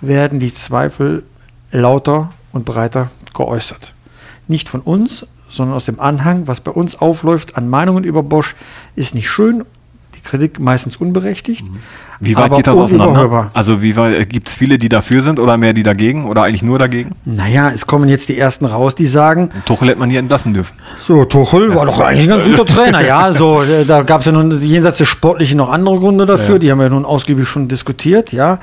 [0.02, 1.24] werden die Zweifel
[1.72, 3.94] lauter und breiter geäußert.
[4.48, 8.56] Nicht von uns, sondern aus dem Anhang, was bei uns aufläuft an Meinungen über Bosch,
[8.96, 9.66] ist nicht schön.
[10.16, 11.66] Die Kritik meistens unberechtigt.
[12.20, 13.50] Wie weit geht das auseinander?
[13.54, 16.64] Also wie weit gibt es viele, die dafür sind oder mehr, die dagegen oder eigentlich
[16.64, 17.12] nur dagegen?
[17.24, 20.74] Naja, es kommen jetzt die ersten raus, die sagen, Tuchel hätte man nie entlassen dürfen.
[21.08, 23.32] So, Tuchel war doch eigentlich ein ganz guter Trainer, ja.
[23.32, 26.70] So, äh, da gab es ja nun jenseits des Sportlichen noch andere Gründe dafür, die
[26.70, 28.60] haben wir nun ausgiebig schon diskutiert, ja.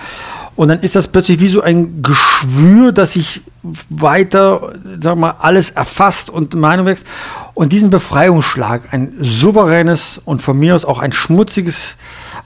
[0.57, 3.43] Und dann ist das plötzlich wie so ein Geschwür, das sich
[3.91, 7.07] weiter, sag mal, alles erfasst und Meinung wächst.
[7.55, 11.97] Und diesen Befreiungsschlag, ein souveränes und von mir aus auch ein schmutziges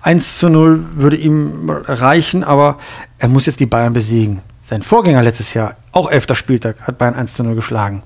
[0.03, 2.79] 1 zu 0 würde ihm reichen, aber
[3.19, 4.41] er muss jetzt die Bayern besiegen.
[4.61, 8.03] Sein Vorgänger letztes Jahr, auch elfter Spieltag, hat Bayern 1 zu 0 geschlagen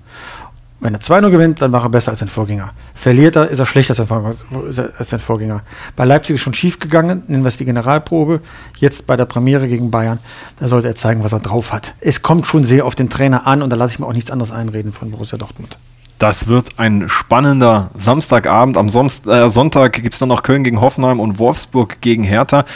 [0.84, 2.74] Wenn er 2-0 gewinnt, dann war er besser als sein Vorgänger.
[2.92, 5.62] Verliert er, ist er schlechter als sein Vorgänger.
[5.96, 8.42] Bei Leipzig ist schon schief gegangen, nennen wir es die Generalprobe.
[8.80, 10.18] Jetzt bei der Premiere gegen Bayern,
[10.60, 11.94] da sollte er zeigen, was er drauf hat.
[12.00, 14.30] Es kommt schon sehr auf den Trainer an und da lasse ich mir auch nichts
[14.30, 15.78] anderes einreden von Borussia Dortmund.
[16.18, 18.76] Das wird ein spannender Samstagabend.
[18.76, 22.66] Am äh, Sonntag gibt es dann noch Köln gegen Hoffenheim und Wolfsburg gegen Hertha.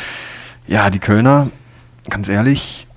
[0.66, 1.50] Ja, die Kölner,
[2.08, 2.87] ganz ehrlich,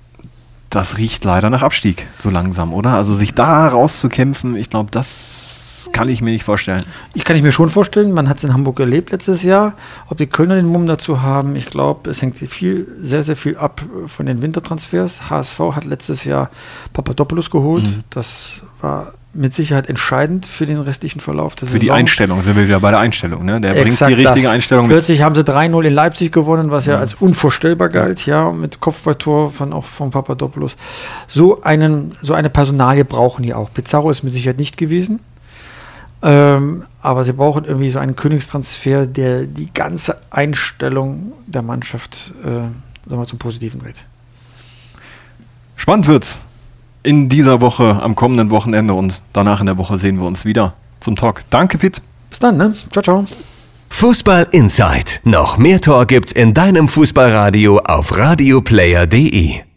[0.72, 2.90] das riecht leider nach Abstieg so langsam, oder?
[2.90, 6.82] Also sich da rauszukämpfen, ich glaube, das kann ich mir nicht vorstellen.
[7.12, 9.74] Ich kann ich mir schon vorstellen, man hat es in Hamburg erlebt letztes Jahr.
[10.08, 13.56] Ob die Kölner den Mumm dazu haben, ich glaube, es hängt viel, sehr, sehr viel
[13.56, 15.28] ab von den Wintertransfers.
[15.28, 16.50] HSV hat letztes Jahr
[16.92, 17.84] Papadopoulos geholt.
[17.84, 18.04] Mhm.
[18.08, 21.80] Das war mit Sicherheit entscheidend für den restlichen Verlauf der für Saison.
[21.80, 23.44] Für die Einstellung sind wir wieder bei der Einstellung.
[23.44, 23.60] Ne?
[23.60, 24.54] Der Exakt bringt die richtige das.
[24.54, 25.24] Einstellung Plötzlich mit.
[25.24, 29.50] haben sie 3-0 in Leipzig gewonnen, was ja, ja als unvorstellbar galt, ja, mit Kopfballtor
[29.50, 30.76] von auch von Papadopoulos.
[31.28, 33.72] So, einen, so eine Personalie brauchen die auch.
[33.72, 35.20] Pizarro ist mit Sicherheit nicht gewesen.
[36.24, 42.46] Ähm, aber sie brauchen irgendwie so einen Königstransfer, der die ganze Einstellung der Mannschaft äh,
[42.46, 44.04] sagen wir, zum Positiven dreht.
[45.76, 46.44] Spannend wird's
[47.02, 50.74] in dieser Woche, am kommenden Wochenende und danach in der Woche sehen wir uns wieder
[51.00, 51.42] zum Talk.
[51.50, 52.00] Danke, Pitt.
[52.30, 52.74] Bis dann, ne?
[52.90, 53.26] Ciao, ciao.
[53.90, 55.20] Fußball Inside.
[55.24, 59.71] Noch mehr Tor gibt's in deinem Fußballradio auf radioplayer.de.